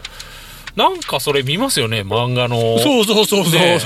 [0.75, 2.77] なんかそれ見ますよね漫画の。
[2.79, 3.53] そうそうそうそう。
[3.53, 3.79] ね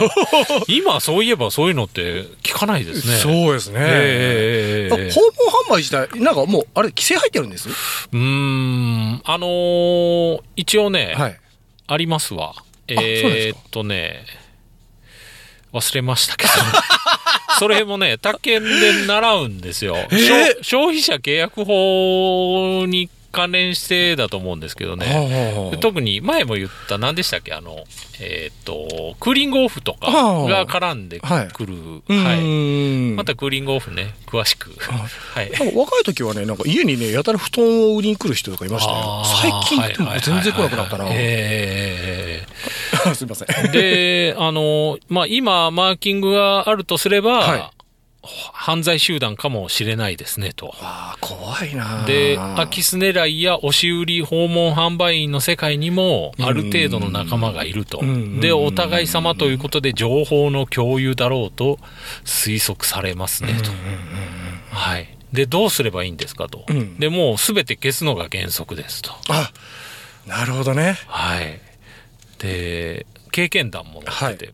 [0.67, 3.15] 今そういえばそういうのって聞かないですね。
[3.15, 3.79] そうですね。
[3.79, 5.11] ええええええ。
[5.11, 5.31] 訪問
[5.69, 7.69] 販売自体、なんかもう、あれ、規制入ってるんです？
[7.69, 11.39] うーんあのー一応ね、はい。
[11.87, 12.53] ありますわ。
[12.87, 14.25] えー、っとね、
[15.71, 16.51] 忘れましたけど、
[17.59, 20.27] それもね、他県で習うんですよ、えー。
[20.27, 25.69] 消消費者契約法に関連してだと思うんですけどね。
[25.71, 27.51] で特に前も言った何でしたっけ？
[27.53, 27.83] あの
[28.21, 31.25] えーっとクーリングオフとかが絡んでく
[31.65, 31.73] る、
[32.07, 33.09] はい。
[33.11, 33.15] い。
[33.15, 34.13] またクーリングオフね。
[34.27, 34.71] 詳しく。
[34.79, 35.51] はい。
[35.75, 39.23] 若い時はね、なんか家にね、やたら布団を売りに来る人とかいましたよ。
[39.41, 41.05] 最近でも全然来なくなったな。
[41.09, 42.53] えー
[43.15, 43.71] すみません。
[43.71, 47.63] で、あの、まあ、今、マーキングがあるとすれば、はい
[48.23, 50.67] 犯罪集団かもしれないですね、と。
[50.67, 58.39] わあ、怖いなで、空き巣狙いや押し売り訪問販売員の世界にも、ある程度の仲間がいるとうん。
[58.39, 61.79] で、お互い様ということで、情報の共有だろうと
[62.23, 63.71] 推測されますね、と。
[64.71, 65.17] はい。
[65.33, 66.63] で、どうすればいいんですかと。
[66.69, 69.11] うんで、もうすべて消すのが原則ですと。
[69.29, 69.51] あ、
[70.25, 70.97] なるほどね。
[71.07, 71.59] はい。
[72.37, 74.53] で、経験談も載ってて、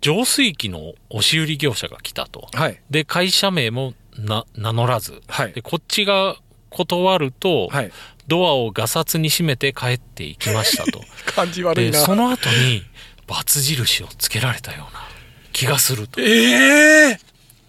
[0.00, 2.48] 浄水器の押し売り業者が来たと。
[2.52, 2.80] はい。
[2.90, 5.52] で、会社名もな名乗らず、はい。
[5.52, 6.36] で、こっちが
[6.70, 7.92] 断ると、はい。
[8.28, 11.00] ドアをガサツに閉めて帰っていきましたと。
[11.34, 11.92] 感じ悪いな。
[11.92, 12.82] でその後に
[13.26, 15.06] バツ印をつけられたような
[15.52, 16.20] 気がすると。
[16.20, 17.20] ええ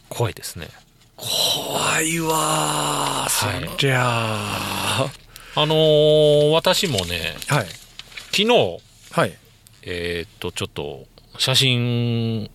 [0.10, 0.68] 怖いですね。
[1.16, 3.48] 怖いわそ
[3.82, 5.10] りゃあ
[5.56, 7.68] あのー私もねはい。
[8.32, 8.80] 昨日
[9.12, 9.36] はい。
[9.84, 12.50] えーっとちょっと写真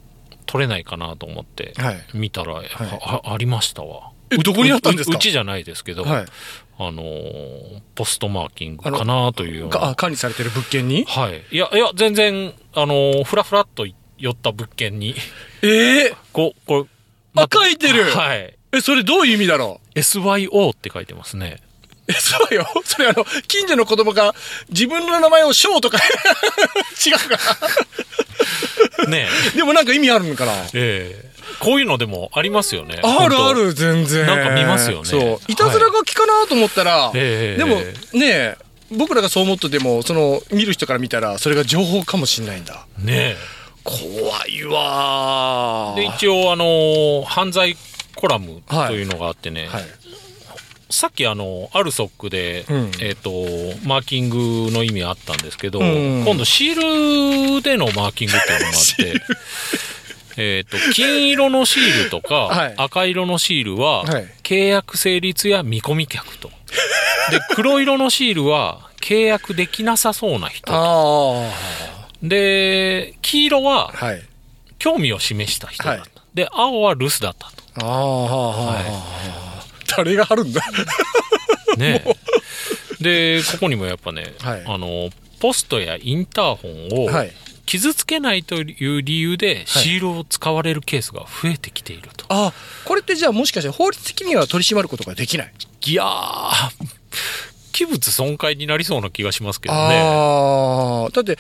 [0.47, 2.05] 撮れないかなと思ってはい。
[2.15, 4.11] 見たら、ああありましたわ。
[4.31, 5.17] えどこにあったんですか？
[5.17, 6.27] ううちじゃないですけど、はい。
[6.79, 9.79] あのーポストマーキングかなというような。
[9.79, 11.05] かあ管理されてる物件に？
[11.05, 11.43] はい。
[11.51, 13.87] いやいや全然あのーふらふらっと
[14.19, 15.15] 寄った物件に。
[15.63, 16.89] ええ こうこ
[17.37, 18.05] れあ書いてる。
[18.05, 18.55] はい。
[18.73, 21.59] えそれどういう意味だろう？SYO って書いてますね。
[22.09, 24.35] えそうよそれあの近所の子供が
[24.71, 25.99] 自分の名前を翔とか
[27.07, 27.39] 違うか
[29.09, 31.33] ねな でもなんか意味あるのかなええ。
[31.59, 33.01] こういうのでもありますよね。
[33.03, 34.27] あるある全然。
[34.27, 35.05] なんか見ますよね。
[35.05, 35.41] そう。
[35.49, 37.59] いたずら書きかなと思ったら、ええ。
[37.59, 37.77] でも
[38.13, 38.57] ねえ
[38.91, 42.87] 僕らがそう思っててもその見る人から見たらそれが情報かもしれないんだ。
[42.99, 43.37] ね
[43.85, 47.77] 怖いわえで一応あのー犯罪
[48.15, 49.85] コラムというのがあってね、はい
[50.93, 52.91] さっきあのアルソックで、うん。
[53.01, 53.31] えっ、と
[53.85, 56.25] マーキングの意味あったんですけど、うん。
[56.25, 59.23] 今度シールでのマーキングっていうのがあって
[60.37, 62.75] えっと金色のシールとか、はい。
[62.77, 64.27] 赤色のシールは、はい。
[64.43, 66.51] 契約成立や見込み客と。
[67.31, 71.51] で 黒色のシールは契約できなさそうな人あ
[72.23, 74.23] で黄色はあはい。
[74.79, 76.11] 興味を示した人だった、はい。
[76.35, 77.87] で青は留守だったと。
[77.87, 78.81] ああは
[79.49, 79.52] い
[79.97, 80.63] 誰が貼るんだ。
[81.77, 82.05] ね。
[83.01, 84.65] でここにもやっぱね、はい。
[84.67, 87.33] あのポストやインターホンをはい。
[87.65, 92.53] 傷つけないという理由でシールを使われるケースが増えてきていると、あ
[92.85, 95.53] これってじゃあもしかして法律的には取り締まることができない？
[95.87, 96.71] いやー
[97.73, 99.81] 器物損壊になりそうな気がしますけどね。
[99.81, 101.39] ああだって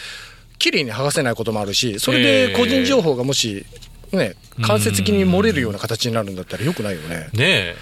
[0.58, 3.66] 綺麗に剥がせないこともあるしそれで個人情報がもし
[4.12, 7.28] ね間接的に漏れるような形になるんだったらよくないよね。
[7.32, 7.76] ねえ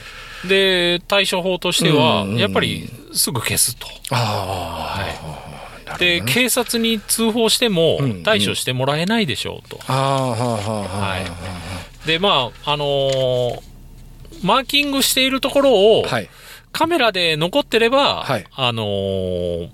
[0.49, 5.91] で対処法としてはうんやっぱりすぐ消すと、あはい。
[5.93, 11.19] あで警察に通報してもうん対処してもらえないでしょうと、ああは
[12.05, 12.07] い。
[12.07, 13.61] でまああのー
[14.43, 16.29] マーキングしているところを、あはい。
[16.73, 18.47] カメラで残ってれば、はい。
[18.55, 19.69] あのー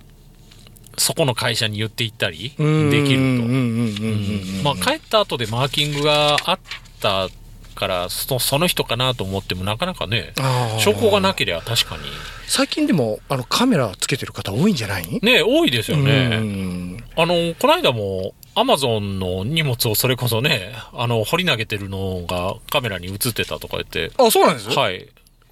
[0.98, 2.64] そこの会社に言っていったりできると。
[2.64, 4.56] うんうんうんうん。
[4.58, 4.62] うん。
[4.64, 6.58] まあ、帰った後でマーキングがあっ
[7.00, 7.28] た
[7.76, 10.32] からそその人かなと思ってもなかなかね
[10.80, 12.02] 証拠がなければ確かに。
[12.48, 15.18] 最近でもあのカメラつけてる方多いんじゃない？
[15.22, 16.38] ね多いですようね。
[16.38, 17.04] ん。
[17.16, 24.10] あのこの間もアマゾンの荷物をそれこそねあの掘り投げてるのがカメラに映ってたとか言って。
[24.18, 24.70] あそうなんです？
[24.70, 25.08] はい。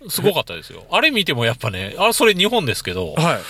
[0.09, 0.85] すごかったですよ。
[0.91, 3.41] あれ見てもやっぱねあれそれ日本ですけどはい。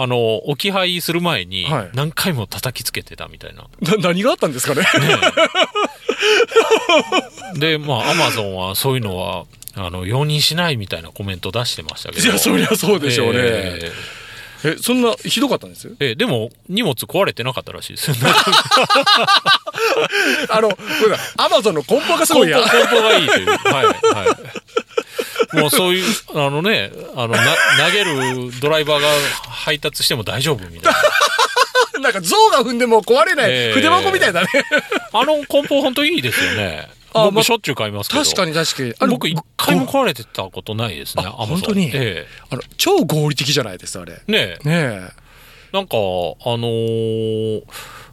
[0.00, 1.90] あの置き配する前にはい。
[1.92, 3.66] 何回も叩きつけてたみたいな。
[3.82, 4.82] な 何があったんですかね？
[7.54, 12.26] で、まあ、アマゾンはそういうのは、あの、容認しないみたいなコメント出してましたけど。
[12.26, 13.92] いやそりゃそうでしょうねえ
[14.64, 15.86] えそんなひどかったんです？
[15.86, 18.16] ーえーでも、荷物壊れてなかったらしいですよ。
[20.50, 20.70] あの
[21.36, 23.46] アマゾンの梱包がすごいや梱包がいいという。
[23.50, 23.92] はい、は
[25.52, 25.56] い。
[25.56, 26.04] もうそういう、
[26.34, 27.54] あのね、あの、な、
[27.86, 29.08] 投げるドライバーが
[29.48, 30.98] 配達しても大丈夫みたいな。
[32.12, 34.48] なんか象が踏んでも壊れないえー筆箱みたいだね。
[35.12, 36.88] あの梱包本当いいですよね。
[37.14, 38.22] あま僕しょっちゅう買いますけど。
[38.22, 39.10] 確かに確かに。
[39.10, 41.90] 僕一回も壊れてたことないですね、あ本当に？
[41.94, 44.20] えあの超合理的じゃないですあれ。
[44.28, 44.32] え。
[44.32, 44.68] ねえ。
[44.68, 45.00] ね
[45.72, 47.62] なんか、あのー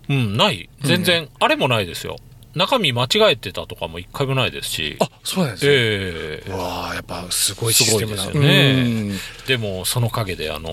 [0.10, 0.70] うん、ない。
[0.82, 2.18] 全然、あれもないですよ。
[2.54, 4.98] 中身間違えてたとかも一回もないですし。
[5.00, 5.04] え。
[5.04, 5.72] あそうなんですね。
[5.74, 6.52] ええ。
[6.52, 8.84] うわあやっぱすごいシステムですよね。
[8.86, 9.18] うん。
[9.48, 10.70] でも、その陰で、あの、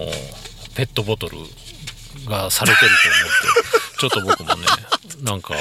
[0.74, 1.38] ペットボトル
[2.26, 4.66] がされてると思うと、ちょっと僕もね、
[5.22, 5.54] なんか、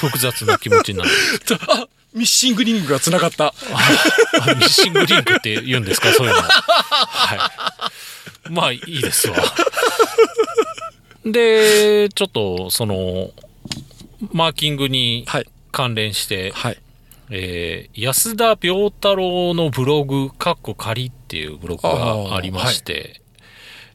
[0.00, 1.10] 複雑な気持ちになる。
[1.68, 3.52] あミッシングリングがつながったあ
[4.54, 6.40] ミッシングリンクって言うんですか、そういうの。
[6.42, 7.34] は
[8.48, 8.50] い。
[8.50, 9.36] まあ、いいですわ。
[11.24, 13.30] で、ちょっと、その、
[14.32, 16.78] マーキングにはい関連して、はい
[17.30, 23.20] えー安田病太郎のブログ、かっこ仮っていうブログがありまして、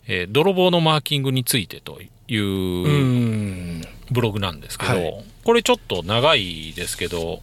[0.08, 3.82] えー泥棒のマーキングについてといううん。
[4.12, 5.26] ブログなんですけど、はい。
[5.44, 7.42] これちょっと長いですけど、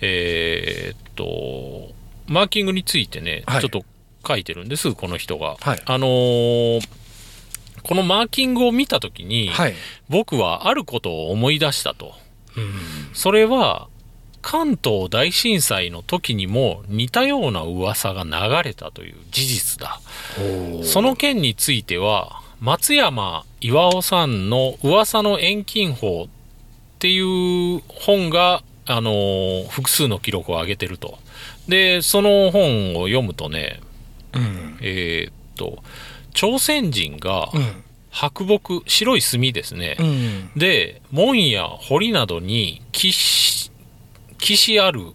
[0.00, 1.92] えーっと、
[2.26, 3.60] マーキングについてね、はい。
[3.60, 3.84] ちょっと
[4.26, 5.56] 書いてるんです、この人が。
[5.60, 5.82] はい。
[5.84, 6.80] あのー
[7.82, 9.74] このマーキングを見たときに、はい。
[10.10, 12.14] 僕はあることを思い出したと。
[12.56, 12.74] うん。
[13.14, 13.88] それは、
[14.42, 20.00] 関東大震災の時にも似たような噂が流れたという事実だ。
[20.84, 26.28] その件については、松山岩尾さんの噂の遠近法っ
[26.98, 31.18] ていう本が、あのー複数の記録を上げてると。
[31.68, 33.80] で、その本を読むとね、
[34.32, 35.82] うんえーっと、
[36.32, 39.96] 朝鮮人がうん白木、白い炭ですね。
[39.98, 43.69] うんで、門や堀などに騎し、
[44.40, 45.12] 騎しある、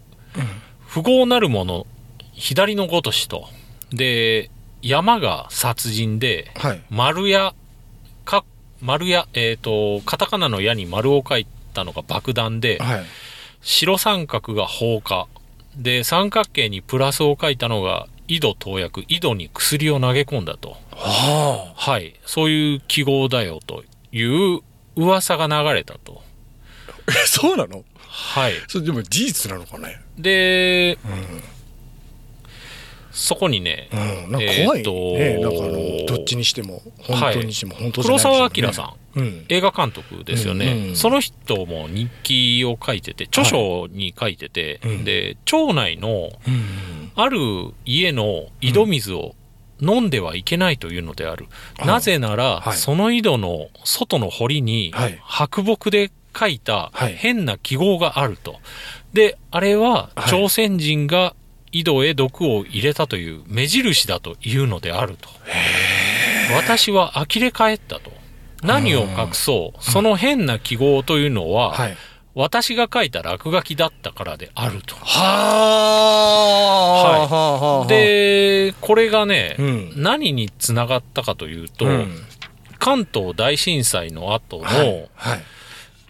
[0.86, 1.86] 不合なるもの、
[2.32, 3.48] 左のごとしと。
[3.90, 4.50] で、
[4.82, 7.54] 山が殺人で、はい丸や、
[8.24, 8.44] か、
[8.80, 13.04] 丸や、えっ、と、カタカナの矢に丸を書いたのが爆弾で、はい
[13.62, 15.26] 白三角が放火。
[15.76, 20.76] で、三角形にプラスを書いたのが、井戸投薬、井戸に薬を投げ込んだと。
[20.92, 22.14] ははい。
[22.24, 24.60] そういう記号だよという
[24.94, 26.22] 噂が流れたと。
[27.08, 27.84] あえそうなの？
[28.16, 28.54] はい。
[28.66, 30.00] それでも事実なのかね？
[30.18, 30.98] で、
[33.12, 33.96] そこにね、う
[34.28, 34.32] ん。
[34.32, 39.44] なんか怖いね、えーとなんかあのどっちにしても本当にしても本当じゃ黒澤明さん、んうん。
[39.50, 45.04] 映画監督ですよね、うんうんその人も日記を書いてて、著書に書いてて、うん。
[45.04, 47.38] で、町内のうんある
[47.84, 49.34] 家の井戸水を
[49.80, 51.46] 飲んではいけないというのである。
[51.78, 51.84] あ。
[51.84, 52.76] なぜなら、はい。
[52.76, 55.18] その井戸の外の堀にはい。
[55.22, 57.14] 白木で書いたはい。
[57.14, 58.60] 変な記号があると。
[59.12, 60.30] で、あれははい。
[60.30, 61.34] 朝鮮人が
[61.72, 65.28] 井戸へ毒を入れたという目印だというのであると。
[66.54, 68.12] 私は呆れ返ったと。
[68.62, 71.96] 何を隠そう、その変な記号というのは、はい。
[72.34, 74.94] 私が書いた落書きだったからであると。
[74.96, 75.02] は
[77.24, 77.76] あ、はあ。
[77.78, 79.92] はあ、で、これがね、うん。
[79.96, 82.14] 何につながったかというと、うん。
[82.78, 85.08] 関東大震災の後の、はい。
[85.14, 85.42] はい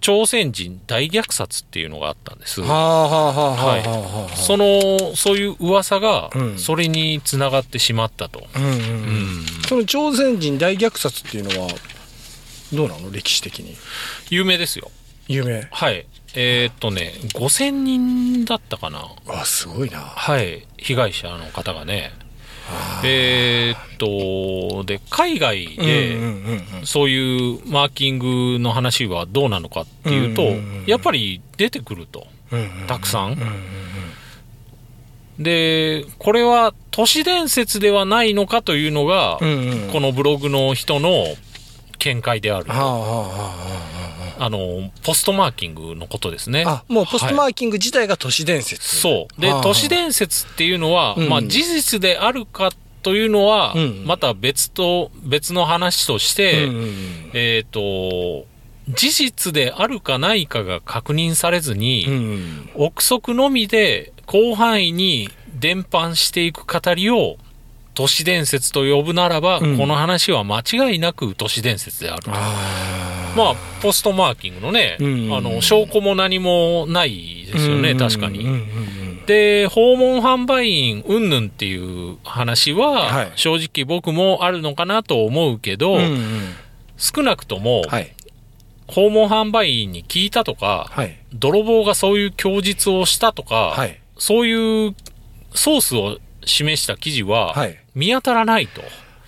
[0.01, 2.61] 朝鮮人大虐殺っていうのがあったんです。
[2.61, 8.47] はあはあはあはあはいはあその、そういう噂がう、んそれにつながってしまったと。
[8.55, 8.83] うんうんうんう
[9.43, 11.69] んその朝鮮人大虐殺っていうのは
[12.73, 13.11] どうなの？
[13.11, 13.75] 歴史的に
[14.31, 14.91] 有名ですよ。
[15.29, 16.07] 有名はい。
[16.35, 19.09] えーっとね、5000人だったかな。
[19.27, 20.67] わすごいなはい。
[20.77, 22.13] 被害者の方がね。
[23.05, 26.17] えーっと、で、海外で、
[26.85, 30.43] そういうマーキングの話はどうなのかっていうと、
[30.87, 32.27] やっぱり出てくると。
[32.87, 33.37] たくさん。
[35.39, 41.27] で、これは都市伝説ではないのかというのが、このブログの人の
[42.07, 42.67] 見解である。
[42.69, 46.65] はあの、ポストマーキングのことですね。
[46.67, 49.41] あもうポストマーキング自体が都市伝説、そう。
[49.41, 52.71] で、都市伝説っていうのは、うんまあ事実であるか
[53.03, 58.47] というのは、うんまた別と、別の話として、うんえっ、と、
[58.89, 67.37] 事実であるかないかが確認されずに、うん憶測のみで広範囲に伝播していく語りを
[67.97, 69.79] 都市伝説と呼ぶならば、うん。
[69.79, 72.31] この話は間違いなく都市伝説であると。
[72.33, 78.41] あまあ、ポストマーキングのね、うんあの、証拠も何もないですよね、確かに。
[78.41, 78.55] うんうんう
[79.23, 79.27] ん。
[79.27, 83.33] で、訪問販売員云々っていう話は、はい。
[83.35, 86.55] 正直僕もあるのかなと思うけど、うんうん。
[86.99, 88.15] 少なくとも、はい。
[88.89, 91.19] 訪問販売員に聞いたとか、はい。
[91.33, 93.99] 泥棒がそういう供述をしたとか、はい。
[94.19, 94.95] そういう
[95.55, 98.83] ソースを示した記事ははい見当たらないと。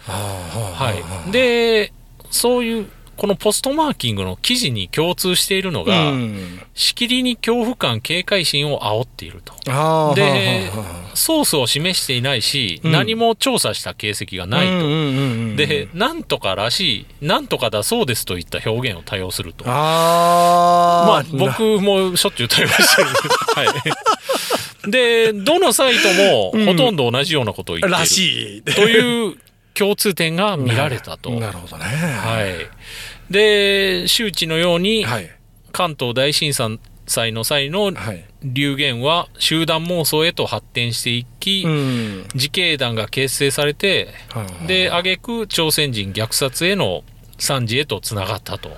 [0.06, 1.32] ははい。
[1.32, 1.92] で、
[2.30, 9.54] そういう、このポストマーキングの記事に共通しているのが、うんしきりに恐怖感、警戒心を煽っていると。
[10.14, 10.70] で
[11.14, 15.56] ソースを示していないし、うん何も調査した形跡がないと。
[15.56, 19.64] で、なんとからしい、なんとかだそうですといった表現を多用すると。
[19.64, 23.08] まあ、あー僕もしょっちゅう多用してる。
[23.56, 23.66] はい。
[24.86, 27.98] で、どのサイトもほとんど同じようなことを言っている。
[27.98, 29.36] らしいという
[29.74, 31.30] 共通点が見られたと。
[31.30, 33.32] なるほどねはい。
[33.32, 35.30] で、周知のように、はい
[35.70, 44.08] 関東大震災の際のはい流言は集団妄想へと発展していき、うん自警団が結成されて、
[44.66, 47.04] で、挙句朝鮮人虐殺への
[47.38, 48.76] 惨事へとつながったと。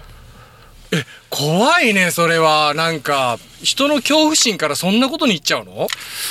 [1.28, 2.74] 怖いねそれは。
[2.74, 5.86] なんか人の恐怖心からそんなことに言っちゃうの？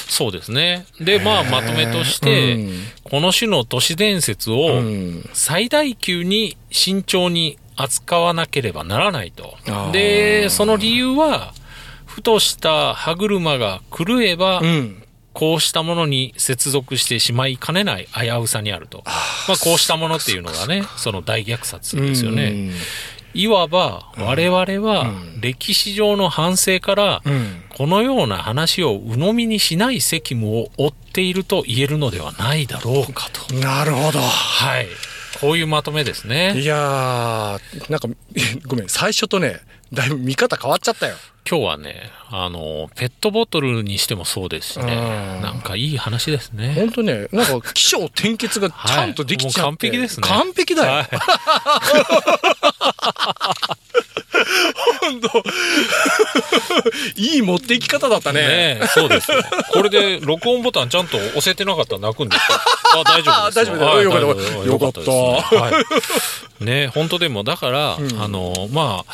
[0.07, 0.85] そうですね。
[0.99, 2.79] で、まあ、まとめとして、うん。
[3.03, 5.29] この種の都市伝説をうん。
[5.33, 9.55] 最大級に慎重に扱わなければならないと。
[9.67, 9.91] あー。
[9.91, 11.53] で、その理由は、
[12.05, 15.03] ふとした歯車が狂えば、うん。
[15.31, 19.03] こうしたものに接続してしまいかねない危うさにあると。
[19.05, 22.71] まあ、こうしたものっていうのがね、その大虐殺ですよね。
[23.33, 24.57] いわば我々
[24.87, 25.05] はう
[25.37, 33.53] ん歴史上の反省からうんこのような話を鵜呑みにしない責務を負っていると言えるのではないだろうかと。
[33.55, 34.87] なるほどはい。
[35.39, 36.59] こういうまとめですね。
[36.59, 38.09] いやーなんか
[38.67, 39.61] ごめん最初とね
[39.93, 41.15] だいぶ見方変わっちゃったよ
[41.49, 44.93] 今日はね、あの、ペットボトルにしてもそうですしね。
[44.93, 46.73] うん、なんかいい話ですね。
[46.75, 50.27] 本当ねなんか起承転結が ちゃんとできちゃって、はい完璧ですね。
[50.27, 51.09] 完璧だよ、はい。
[55.01, 55.43] 本当。
[57.15, 58.41] いい持っていき方だったね。
[58.41, 59.41] ねえそうですよ。
[59.71, 62.61] これで録音ボタンちゃんと押せてなかったら泣くんですか？
[62.99, 64.01] あ、大丈夫ですあ大丈夫だ
[64.67, 64.79] よ。
[64.79, 65.11] かった。
[65.11, 65.83] は
[66.61, 66.63] い。
[66.63, 68.21] ねえ本当でも、だから、ん。
[68.21, 69.13] あの、まあ、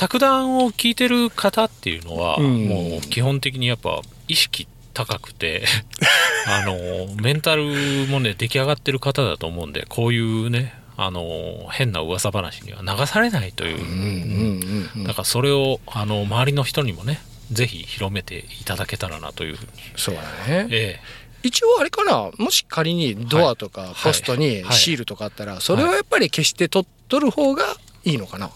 [0.00, 2.66] 卓談を聞いてる方っていうのは、うん。
[2.66, 5.62] もう基本的にやっぱ意識高くて、
[6.48, 7.64] あの、メンタル
[8.08, 17.20] もね、出来上がってる方だと思うんで、こういうね、あの、変な噂話には流されないという、だからそれをあの周りの人にもね
[17.52, 20.66] ぜひ広めていただけたらなというふうに、そうだね。
[20.70, 21.00] え
[21.42, 24.76] 一応あれかなもし仮にドアとかポストにはい。
[24.76, 28.50] シールとかあったらそれはやっぱり消して取取る方がいいのかな？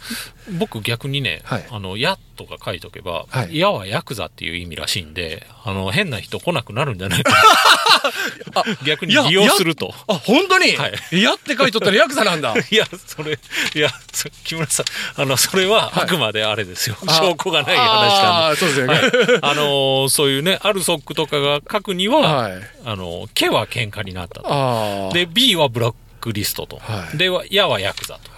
[0.49, 1.67] え僕逆にね「はい。
[1.71, 3.59] あのや」とか書いとけば「はい。
[3.59, 7.33] や」はヤクザっていう意味らしいんであの変な人来なくなるんじゃないか。
[8.55, 9.95] な逆に利用すると。
[10.09, 11.23] あ本当に、はい。
[11.23, 12.55] やって書いとったらヤクザなんだ。
[12.71, 13.39] いや、それ、
[13.75, 16.97] いや、そ木村さん、あの、それはあくまであれですよ。
[17.07, 19.33] あ証拠がない話なんあーそうですよね、で。
[19.33, 22.53] はい、あのーそういうね、あるソックとかが書くには、はい。
[22.85, 24.49] あの、K は喧嘩になったと。
[24.53, 26.77] ああで、B はブラックリストと。
[26.77, 27.17] はい。
[27.17, 28.34] で、はやはヤクザと。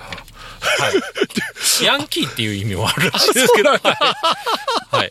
[0.66, 1.84] はい。
[1.84, 3.80] ヤンキーっていう意味もあるらしいですけど、はい。
[3.80, 5.10] はい。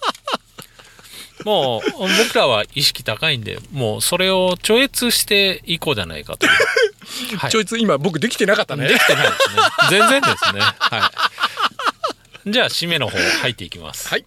[1.44, 6.52] もう、僕らは意識高いんで、もうそれを超越していこうじゃないかという。
[7.38, 9.62] はいちょいつ今僕できてなかったねできてないですね。
[9.90, 10.62] 全然ですね。
[10.62, 11.12] は
[12.46, 12.52] い。
[12.52, 14.10] じゃあ、締めの方入っていきます。
[14.10, 14.26] はい。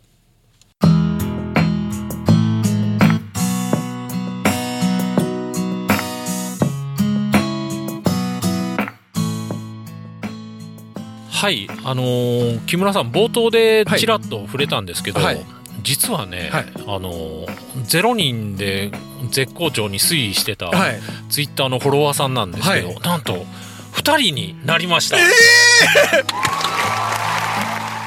[11.38, 11.68] はい。
[11.84, 15.40] あのー木村さん、冒頭でちらっと触れたんですけど、はい。
[15.82, 16.66] 実はね、はい。
[16.88, 17.46] あのー
[17.84, 18.90] 0人で
[19.30, 20.98] 絶好調に推移してた、はい。
[21.30, 22.98] ツイッターのフォロワーさんなんですけど、はい。
[23.00, 23.44] なんと
[23.92, 25.16] 2人になりました。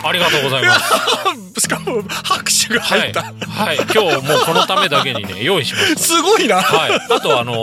[0.03, 1.61] ありがとうございます。
[1.61, 6.01] しかも拍手がはい、入った、はい、今日もうこのためだけにね 用意しました。
[6.01, 7.53] すごいな、はい、あとあの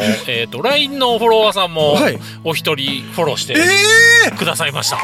[0.00, 2.18] ー えっ、と LINE のフォロワーさんもはい。
[2.44, 3.58] お一人フォローしてえ
[4.28, 4.98] えくださいました。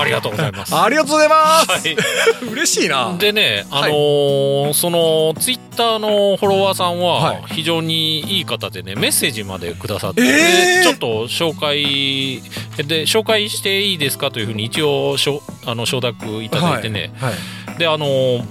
[0.00, 0.74] ありがとうございます。
[0.74, 1.96] ありがとうございます、はい。
[2.52, 3.16] 嬉しいな。
[3.18, 3.92] でね、あのはい。
[3.92, 7.42] ーそのツイッターのフォロワーさんははい。
[7.54, 10.82] 非常にいい方でね、メッセージまでくださって、えー。
[10.82, 12.42] ちょっと紹介
[12.76, 17.78] で紹介していいですかというふうに一応しょあの承諾いただいてね、はい、はい。
[17.78, 18.44] であのー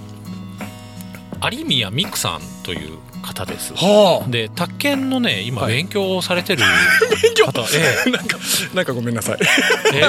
[1.51, 2.97] 有宮美久さんという
[3.27, 3.73] 方です。
[3.75, 4.29] はあ。
[4.29, 5.73] で宅建のね今はい。
[5.73, 6.63] 勉強をされてる
[7.23, 7.45] 勉強。
[7.47, 7.61] 方、
[8.05, 8.09] え。
[8.11, 8.37] なんか
[8.73, 9.37] なんかごめんなさい。
[9.93, 10.03] え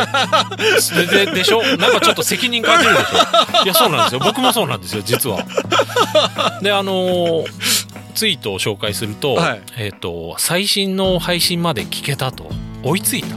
[1.03, 1.07] え。
[1.07, 1.63] でででしょ？
[1.77, 3.63] なんかちょっと責任感じるでしょ？
[3.65, 4.21] いやそうなんですよ。
[4.25, 5.45] 僕もそうなんですよ実は。
[6.63, 7.45] であのー
[8.15, 9.61] ツイートを紹介すると,、はい。
[9.77, 12.51] えっ、と最新の配信まで聞けたと
[12.83, 13.29] 追いついた。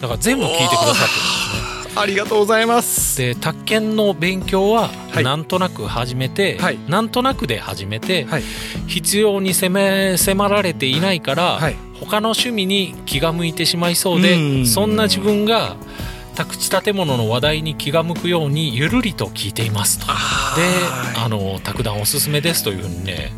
[0.00, 3.18] だから全部聞いてくださってるんですねありがとうございます。
[3.18, 5.24] で宅建の勉強ははい。
[5.24, 6.78] なんとなく始めて、はい。
[6.88, 8.42] なんとなくで始めて、はい。
[8.88, 11.76] 必要に迫られていないから、はい。
[12.00, 14.66] 他の趣味に気が向いてしまいそうでうん。
[14.66, 15.76] そんな自分が
[16.34, 20.06] 宅地建物の話題に気が向くようにゆるりと聞いていますと。
[20.06, 20.12] で
[21.16, 23.32] あの卓談おすすめですというふうにね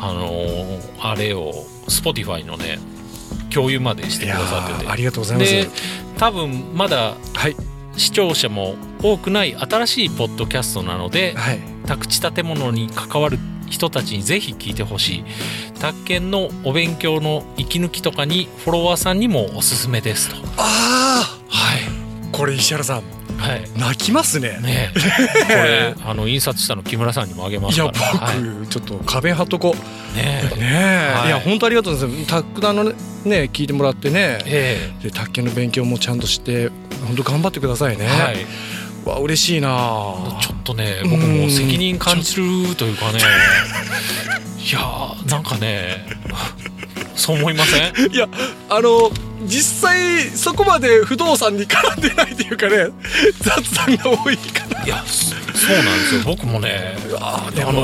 [0.00, 1.52] あのあれを
[1.86, 2.78] Spotify のね
[3.50, 4.90] 共有までしてくださってて。
[4.90, 5.52] ありがとうございます。
[5.52, 5.68] で
[6.18, 7.56] 多分まだはい。
[7.96, 11.60] 視聴者も多くない新しいポッドキャストなのではい。
[11.86, 13.38] 宅地建物に関わる
[13.68, 15.24] 人たちにぜひ聞いてほしい。
[15.80, 20.36] 宅建のお勉強の息抜きとかにフォロワーさんにもおすすめですと。
[20.56, 20.87] あ
[22.38, 23.02] これ石原さん
[23.36, 23.70] はい。
[23.76, 24.58] 泣きますね。
[24.62, 24.92] ね。
[25.50, 27.92] えこれあの印刷したの木村さんにもあげまいやすから。
[28.12, 28.68] 僕、はい。
[28.68, 29.74] ちょっと壁貼っとこ
[30.14, 30.58] ねえう。
[30.58, 31.12] ね。
[31.14, 31.26] え、はい。
[31.28, 32.26] い、や本当ありがとうございます。
[32.26, 32.92] タックダのね
[33.52, 34.38] 聞いてもらってね。
[34.46, 36.70] えで卓球の勉強もちゃんとして
[37.06, 38.46] 本当頑張ってくださいね、えはい。
[39.04, 39.68] わ嬉しいな。
[40.40, 43.18] ちょっとね僕も責任感じるというかね。
[44.58, 46.06] いやーなんかね
[47.14, 48.12] そう思いません？
[48.12, 48.28] いや
[48.68, 49.10] あの
[49.46, 52.88] 実際そこまで不動産に絡んでないというかね
[53.40, 55.28] 雑談が多いかいやそ
[55.58, 56.20] そうなんですよ。
[56.24, 57.82] 僕もねらああのこ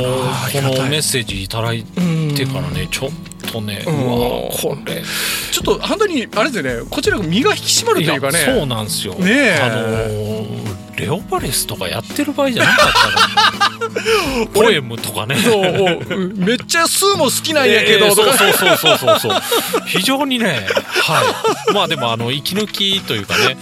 [0.62, 4.16] のメッセージいただいうんてからねちょっとねううんわ
[4.50, 5.02] これ。
[5.50, 8.40] ちょっと本当にあれですよねこちらが身が引き締まるというかね。
[8.40, 9.14] やそうなんですよ。
[9.14, 9.60] ねえ。
[9.60, 15.36] あのーレオパレスとかやってる場合じゃなかったの ポエムとかね。
[15.36, 19.42] そううんめっちゃスーも好きなんやけどえーとか、そうそうそうそうそう。
[19.86, 20.66] 非常にね
[21.02, 21.22] は
[21.70, 21.72] い。
[21.72, 23.56] まあでもあの息抜きというかね。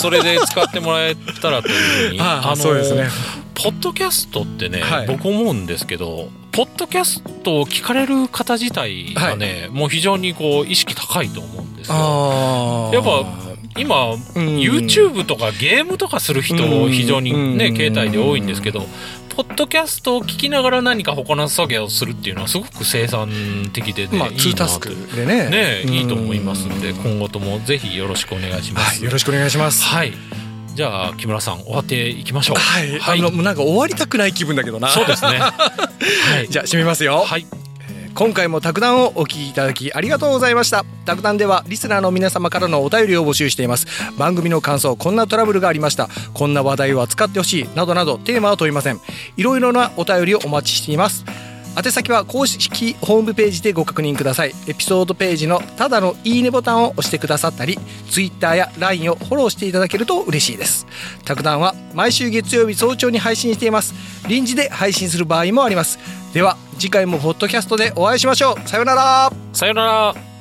[0.00, 2.20] それで使ってもらえたらというふうに。
[2.20, 3.08] あそうですね。
[3.54, 5.06] ポッドキャストってね、はい。
[5.06, 12.90] 僕思うんですけどポッドキャストを聞かれる方自体がね、もう非常にこう意識高いと思うんですよ。
[12.92, 13.47] やっぱ
[13.78, 14.16] 今、ん。
[14.16, 16.92] YouTube とかゲームとかする人うん。
[16.92, 17.76] 非常にね、うん。
[17.76, 18.86] 携帯で多いんですけど、
[19.38, 25.48] ポッドキャストを聞きながら何か他の作業をするっていうのはすごく生産的でね、まあいタスクでね。
[25.48, 25.92] ねうん。
[25.94, 28.98] いいと思いますんで今後ともぜひよろしくお願いします。
[28.98, 29.84] はいよろしくお願いします。
[29.84, 30.12] はい。
[30.74, 32.56] じゃあ木村さん終わっていきましょう。
[32.56, 33.18] はい、はい。
[33.20, 34.88] あのもうなんか終わりたくない気分だけどな。
[34.88, 35.38] そうですね。
[35.38, 35.52] は
[36.42, 36.48] い。
[36.48, 37.46] じゃあ締めますよ、はい。
[38.18, 40.84] 今回も卓談をお聞きいただきありがとうございました。
[41.04, 43.86] 卓談ではリスナーの皆様からのお便りを募集しています。
[44.18, 46.08] 番組の感想こんなトラブルがありました。
[46.34, 47.68] こんな話題を扱ってほしい。
[47.76, 49.00] などなどテーマは問いません。
[49.36, 51.24] いろいろなお便りをお待ちしています。
[51.78, 54.54] 宛先は公式ホームページでご確認ください。
[54.66, 57.78] エピソードページのただのいいねボタンを押してくださったり
[58.10, 60.86] Twitter や LINE をフォローしていただけると嬉しいです。
[61.24, 63.94] 卓談は毎週月曜日早朝に配信しています。
[64.28, 66.00] 臨時で配信する場合もあります。
[66.34, 68.68] では次回もポッドキャストでお会いしましょう。
[68.68, 69.32] さようなら。
[69.52, 70.37] さよなら。